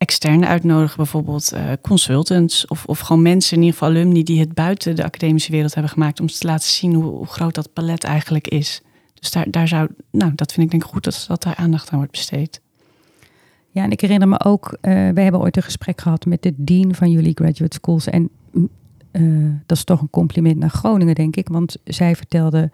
externe 0.00 0.46
uitnodigen, 0.46 0.96
bijvoorbeeld 0.96 1.52
uh, 1.54 1.72
consultants 1.82 2.66
of, 2.66 2.84
of 2.84 2.98
gewoon 2.98 3.22
mensen, 3.22 3.56
in 3.56 3.62
ieder 3.62 3.78
geval 3.78 3.94
alumni, 3.94 4.22
die 4.22 4.40
het 4.40 4.54
buiten 4.54 4.96
de 4.96 5.04
academische 5.04 5.52
wereld 5.52 5.74
hebben 5.74 5.92
gemaakt, 5.92 6.20
om 6.20 6.26
te 6.26 6.46
laten 6.46 6.68
zien 6.68 6.94
hoe, 6.94 7.26
groot 7.26 7.54
dat 7.54 7.72
palet 7.72 8.04
eigenlijk 8.04 8.48
is. 8.48 8.82
Dus 9.14 9.30
daar, 9.30 9.50
daar 9.50 9.68
zou, 9.68 9.88
nou, 10.10 10.32
dat 10.34 10.52
vind 10.52 10.64
ik 10.64 10.70
denk 10.70 10.84
ik 10.84 10.90
goed 10.90 11.04
dat, 11.04 11.24
dat 11.28 11.42
daar 11.42 11.54
aandacht 11.56 11.90
aan 11.90 11.98
wordt 11.98 12.12
besteed. 12.12 12.60
Ja, 13.70 13.82
en 13.82 13.90
ik 13.90 14.00
herinner 14.00 14.28
me 14.28 14.44
ook, 14.44 14.72
uh, 14.72 14.92
wij 14.92 15.22
hebben 15.22 15.40
ooit 15.40 15.56
een 15.56 15.62
gesprek 15.62 16.00
gehad 16.00 16.26
met 16.26 16.42
de 16.42 16.54
dean 16.56 16.94
van 16.94 17.10
jullie 17.10 17.34
graduate 17.34 17.76
schools. 17.80 18.06
En 18.06 18.30
uh, 19.12 19.54
dat 19.66 19.76
is 19.76 19.84
toch 19.84 20.00
een 20.00 20.10
compliment 20.10 20.58
naar 20.58 20.70
Groningen, 20.70 21.14
denk 21.14 21.36
ik. 21.36 21.48
Want 21.48 21.76
zij 21.84 22.16
vertelde, 22.16 22.70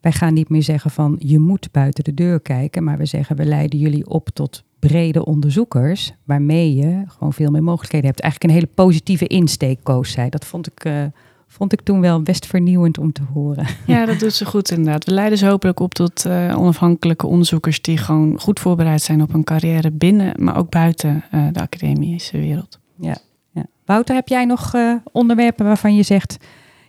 wij 0.00 0.12
gaan 0.12 0.34
niet 0.34 0.48
meer 0.48 0.62
zeggen 0.62 0.90
van 0.90 1.16
je 1.18 1.38
moet 1.38 1.68
buiten 1.72 2.04
de 2.04 2.14
deur 2.14 2.40
kijken. 2.40 2.84
Maar 2.84 2.98
we 2.98 3.06
zeggen, 3.06 3.36
we 3.36 3.44
leiden 3.44 3.78
jullie 3.78 4.06
op 4.08 4.28
tot 4.28 4.64
brede 4.78 5.24
onderzoekers, 5.24 6.12
waarmee 6.24 6.74
je 6.74 7.02
gewoon 7.06 7.32
veel 7.32 7.50
meer 7.50 7.62
mogelijkheden 7.62 8.06
hebt. 8.06 8.20
Eigenlijk 8.20 8.52
een 8.52 8.58
hele 8.60 8.74
positieve 8.74 9.26
insteek, 9.26 9.78
koos 9.82 10.10
zij. 10.10 10.28
Dat 10.28 10.44
vond 10.44 10.66
ik, 10.66 10.84
uh, 10.84 11.04
vond 11.46 11.72
ik 11.72 11.80
toen 11.80 12.00
wel 12.00 12.22
best 12.22 12.46
vernieuwend 12.46 12.98
om 12.98 13.12
te 13.12 13.22
horen. 13.32 13.66
Ja, 13.86 14.06
dat 14.06 14.18
doet 14.18 14.32
ze 14.32 14.44
goed 14.44 14.70
inderdaad. 14.70 15.04
We 15.04 15.12
leiden 15.12 15.38
ze 15.38 15.46
hopelijk 15.46 15.80
op 15.80 15.94
tot 15.94 16.24
uh, 16.26 16.58
onafhankelijke 16.58 17.26
onderzoekers 17.26 17.82
die 17.82 17.98
gewoon 17.98 18.40
goed 18.40 18.60
voorbereid 18.60 19.02
zijn 19.02 19.22
op 19.22 19.34
een 19.34 19.44
carrière 19.44 19.90
binnen, 19.90 20.44
maar 20.44 20.56
ook 20.56 20.70
buiten 20.70 21.24
uh, 21.34 21.46
de 21.52 21.60
academische 21.60 22.38
wereld. 22.38 22.78
Ja, 22.98 23.16
ja. 23.50 23.66
Wouter, 23.84 24.14
heb 24.14 24.28
jij 24.28 24.44
nog 24.44 24.74
onderwerpen 25.12 25.64
waarvan 25.66 25.94
je 25.96 26.02
zegt, 26.02 26.36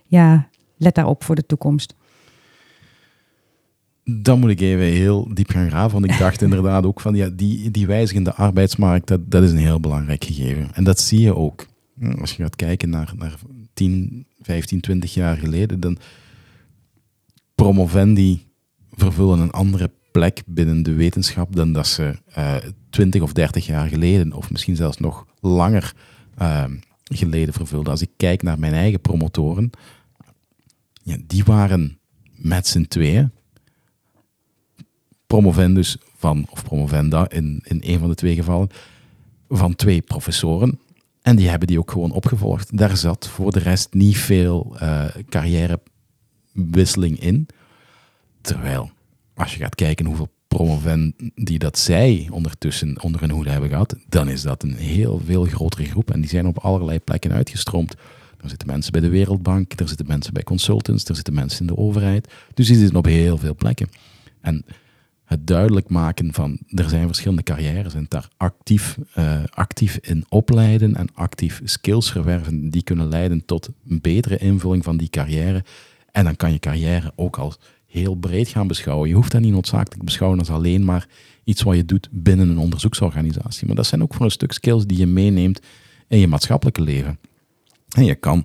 ja, 0.04 0.48
let 0.76 0.94
daarop 0.94 1.24
voor 1.24 1.34
de 1.34 1.46
toekomst? 1.46 1.94
Dan 4.10 4.38
moet 4.38 4.50
ik 4.50 4.60
even 4.60 4.84
heel 4.84 5.28
diep 5.34 5.50
gaan 5.50 5.68
graven, 5.68 6.00
want 6.00 6.12
ik 6.12 6.18
dacht 6.18 6.42
inderdaad 6.48 6.84
ook 6.84 7.00
van 7.00 7.14
ja, 7.14 7.28
die, 7.28 7.70
die 7.70 7.86
wijzigende 7.86 8.34
arbeidsmarkt, 8.34 9.08
dat, 9.08 9.30
dat 9.30 9.42
is 9.42 9.50
een 9.50 9.56
heel 9.56 9.80
belangrijk 9.80 10.24
gegeven. 10.24 10.68
En 10.74 10.84
dat 10.84 11.00
zie 11.00 11.20
je 11.20 11.36
ook. 11.36 11.66
Als 12.20 12.32
je 12.32 12.42
gaat 12.42 12.56
kijken 12.56 12.90
naar, 12.90 13.12
naar 13.16 13.34
10, 13.74 14.26
15, 14.40 14.80
20 14.80 15.14
jaar 15.14 15.36
geleden, 15.36 15.80
dan 15.80 15.98
promovendi 17.54 18.46
vervullen 18.92 19.38
een 19.38 19.50
andere 19.50 19.90
plek 20.12 20.42
binnen 20.46 20.82
de 20.82 20.92
wetenschap 20.92 21.56
dan 21.56 21.72
dat 21.72 21.86
ze 21.86 22.18
uh, 22.38 22.56
eh, 22.56 22.62
20 22.90 23.22
of 23.22 23.32
30 23.32 23.66
jaar 23.66 23.88
geleden, 23.88 24.32
of 24.32 24.50
misschien 24.50 24.76
zelfs 24.76 24.98
nog 24.98 25.26
langer 25.40 25.94
uh, 26.42 26.64
geleden 27.04 27.54
vervulden. 27.54 27.92
Als 27.92 28.02
ik 28.02 28.10
kijk 28.16 28.42
naar 28.42 28.58
mijn 28.58 28.72
eigen 28.72 29.00
promotoren, 29.00 29.70
Ja, 31.02 31.16
die 31.26 31.44
waren 31.44 31.98
met 32.34 32.66
z'n 32.66 32.82
tweeën 32.82 33.30
promovendus 35.28 35.96
van, 36.16 36.46
of 36.50 36.64
promovenda 36.64 37.30
in, 37.30 37.60
in 37.64 37.82
een 37.84 37.98
van 37.98 38.08
de 38.08 38.14
twee 38.14 38.34
gevallen, 38.34 38.68
van 39.48 39.74
twee 39.74 40.00
professoren. 40.00 40.78
En 41.22 41.36
die 41.36 41.48
hebben 41.48 41.68
die 41.68 41.78
ook 41.78 41.90
gewoon 41.90 42.12
opgevolgd. 42.12 42.76
Daar 42.76 42.96
zat 42.96 43.28
voor 43.28 43.52
de 43.52 43.58
rest 43.58 43.92
niet 43.92 44.16
veel 44.16 44.76
uh, 44.82 45.04
carrièrewisseling 45.28 47.20
in. 47.20 47.46
Terwijl, 48.40 48.90
als 49.34 49.54
je 49.54 49.58
gaat 49.58 49.74
kijken 49.74 50.06
hoeveel 50.06 50.28
promoven 50.48 51.14
die 51.34 51.58
dat 51.58 51.78
zij 51.78 52.28
ondertussen 52.30 53.02
onder 53.02 53.20
hun 53.20 53.30
hoede 53.30 53.50
hebben 53.50 53.68
gehad, 53.68 53.96
dan 54.08 54.28
is 54.28 54.42
dat 54.42 54.62
een 54.62 54.76
heel 54.76 55.20
veel 55.24 55.44
grotere 55.44 55.84
groep. 55.84 56.10
En 56.10 56.20
die 56.20 56.30
zijn 56.30 56.46
op 56.46 56.58
allerlei 56.58 56.98
plekken 56.98 57.32
uitgestroomd. 57.32 57.94
Er 58.40 58.48
zitten 58.48 58.68
mensen 58.68 58.92
bij 58.92 59.00
de 59.00 59.08
Wereldbank, 59.08 59.80
er 59.80 59.88
zitten 59.88 60.06
mensen 60.06 60.32
bij 60.32 60.42
consultants, 60.42 61.04
er 61.04 61.14
zitten 61.14 61.34
mensen 61.34 61.60
in 61.60 61.66
de 61.66 61.76
overheid. 61.76 62.32
Dus 62.54 62.66
die 62.66 62.76
zitten 62.76 62.96
op 62.96 63.04
heel 63.04 63.38
veel 63.38 63.54
plekken. 63.54 63.88
En 64.40 64.64
het 65.28 65.46
duidelijk 65.46 65.88
maken 65.88 66.34
van 66.34 66.58
er 66.68 66.88
zijn 66.88 67.06
verschillende 67.06 67.42
carrières 67.42 67.94
en 67.94 68.06
daar 68.08 68.28
actief, 68.36 68.98
uh, 69.18 69.40
actief 69.50 69.98
in 70.00 70.24
opleiden 70.28 70.96
en 70.96 71.08
actief 71.14 71.60
skills 71.64 72.10
verwerven 72.10 72.70
die 72.70 72.82
kunnen 72.82 73.08
leiden 73.08 73.44
tot 73.44 73.68
een 73.88 74.00
betere 74.00 74.38
invulling 74.38 74.84
van 74.84 74.96
die 74.96 75.08
carrière. 75.08 75.64
En 76.12 76.24
dan 76.24 76.36
kan 76.36 76.52
je 76.52 76.58
carrière 76.58 77.12
ook 77.16 77.36
als 77.36 77.58
heel 77.86 78.14
breed 78.14 78.48
gaan 78.48 78.66
beschouwen. 78.66 79.08
Je 79.08 79.14
hoeft 79.14 79.32
dat 79.32 79.40
niet 79.40 79.52
noodzakelijk 79.52 79.98
te 79.98 80.04
beschouwen 80.04 80.38
als 80.38 80.50
alleen 80.50 80.84
maar 80.84 81.06
iets 81.44 81.62
wat 81.62 81.76
je 81.76 81.84
doet 81.84 82.08
binnen 82.10 82.48
een 82.48 82.58
onderzoeksorganisatie. 82.58 83.66
Maar 83.66 83.76
dat 83.76 83.86
zijn 83.86 84.02
ook 84.02 84.14
voor 84.14 84.24
een 84.24 84.30
stuk 84.30 84.52
skills 84.52 84.86
die 84.86 84.98
je 84.98 85.06
meeneemt 85.06 85.60
in 86.06 86.18
je 86.18 86.28
maatschappelijke 86.28 86.82
leven. 86.82 87.18
En 87.88 88.04
je 88.04 88.14
kan 88.14 88.44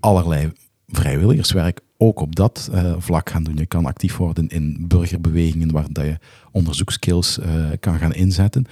allerlei 0.00 0.52
vrijwilligerswerk 0.88 1.80
ook 2.02 2.20
op 2.20 2.36
dat 2.36 2.70
uh, 2.74 2.94
vlak 2.98 3.30
gaan 3.30 3.42
doen. 3.42 3.56
Je 3.56 3.66
kan 3.66 3.86
actief 3.86 4.16
worden 4.16 4.48
in 4.48 4.76
burgerbewegingen 4.88 5.72
waar 5.72 5.86
dat 5.90 6.04
je 6.04 6.18
onderzoekskills 6.52 7.38
uh, 7.38 7.46
kan 7.80 7.98
gaan 7.98 8.14
inzetten. 8.14 8.66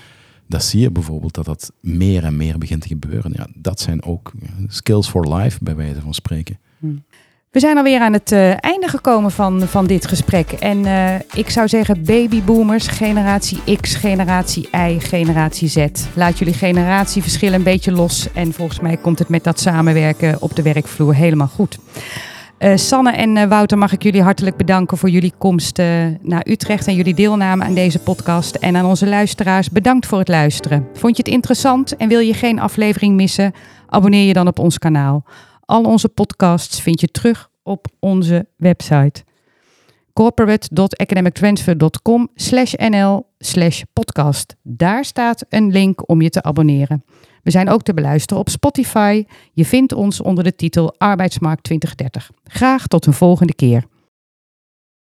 Dat 0.46 0.64
zie 0.64 0.80
je 0.80 0.90
bijvoorbeeld 0.90 1.34
dat 1.34 1.44
dat 1.44 1.72
meer 1.80 2.24
en 2.24 2.36
meer 2.36 2.58
begint 2.58 2.82
te 2.82 2.88
gebeuren. 2.88 3.32
Ja, 3.34 3.46
dat 3.54 3.80
zijn 3.80 4.02
ook 4.02 4.32
eh, 4.42 4.48
skills 4.68 5.08
for 5.08 5.34
life, 5.34 5.58
bij 5.62 5.76
wijze 5.76 6.00
van 6.00 6.14
spreken. 6.14 6.58
Hmm. 6.78 7.04
We 7.50 7.60
zijn 7.60 7.76
alweer 7.76 8.00
aan 8.00 8.12
het 8.12 8.32
uh, 8.32 8.64
einde 8.64 8.88
gekomen 8.88 9.30
van, 9.30 9.60
van 9.60 9.86
dit 9.86 10.06
gesprek. 10.06 10.52
En 10.52 10.84
ik 11.34 11.50
zou 11.50 11.68
zeggen 11.68 12.04
babyboomers, 12.04 12.86
generatie 12.86 13.76
X, 13.80 13.94
generatie 13.94 14.68
Y, 14.72 14.98
generatie 14.98 15.68
Z. 15.68 15.86
Laat 16.14 16.38
jullie 16.38 16.54
generatieverschillen 16.54 17.54
een 17.54 17.62
beetje 17.62 17.92
los. 17.92 18.32
En 18.32 18.52
volgens 18.52 18.80
mij 18.80 18.96
komt 18.96 19.18
het 19.18 19.28
met 19.28 19.44
dat 19.44 19.60
samenwerken 19.60 20.42
op 20.42 20.56
de 20.56 20.62
werkvloer 20.62 21.14
helemaal 21.14 21.48
goed. 21.48 21.78
Uh, 22.58 22.76
Sanne 22.76 23.12
en 23.12 23.48
Wouter, 23.48 23.78
mag 23.78 23.92
ik 23.92 24.02
jullie 24.02 24.22
hartelijk 24.22 24.56
bedanken 24.56 24.98
voor 24.98 25.08
jullie 25.08 25.32
komst 25.38 25.78
naar 26.22 26.46
Utrecht 26.48 26.86
en 26.86 26.94
jullie 26.94 27.14
deelname 27.14 27.64
aan 27.64 27.74
deze 27.74 27.98
podcast. 27.98 28.54
En 28.54 28.76
aan 28.76 28.86
onze 28.86 29.08
luisteraars, 29.08 29.70
bedankt 29.70 30.06
voor 30.06 30.18
het 30.18 30.28
luisteren. 30.28 30.88
Vond 30.92 31.16
je 31.16 31.22
het 31.22 31.32
interessant 31.32 31.96
en 31.96 32.08
wil 32.08 32.20
je 32.20 32.34
geen 32.34 32.58
aflevering 32.58 33.14
missen? 33.14 33.52
Abonneer 33.86 34.26
je 34.26 34.32
dan 34.32 34.46
op 34.46 34.58
ons 34.58 34.78
kanaal. 34.78 35.24
Al 35.64 35.82
onze 35.82 36.08
podcasts 36.08 36.80
vind 36.80 37.00
je 37.00 37.10
terug 37.10 37.50
op 37.62 37.86
onze 38.00 38.46
website 38.56 39.24
corporate.academictransfer.com 40.12 42.28
nl 42.90 43.26
podcast. 43.92 44.56
Daar 44.62 45.04
staat 45.04 45.44
een 45.48 45.70
link 45.70 46.08
om 46.08 46.22
je 46.22 46.30
te 46.30 46.42
abonneren. 46.42 47.04
We 47.42 47.50
zijn 47.50 47.68
ook 47.68 47.82
te 47.82 47.94
beluisteren 47.94 48.42
op 48.42 48.48
Spotify. 48.48 49.24
Je 49.52 49.64
vindt 49.64 49.92
ons 49.92 50.20
onder 50.20 50.44
de 50.44 50.54
titel 50.54 50.94
Arbeidsmarkt 50.98 51.62
2030. 51.62 52.30
Graag 52.44 52.86
tot 52.86 53.06
een 53.06 53.12
volgende 53.12 53.54
keer. 53.54 53.84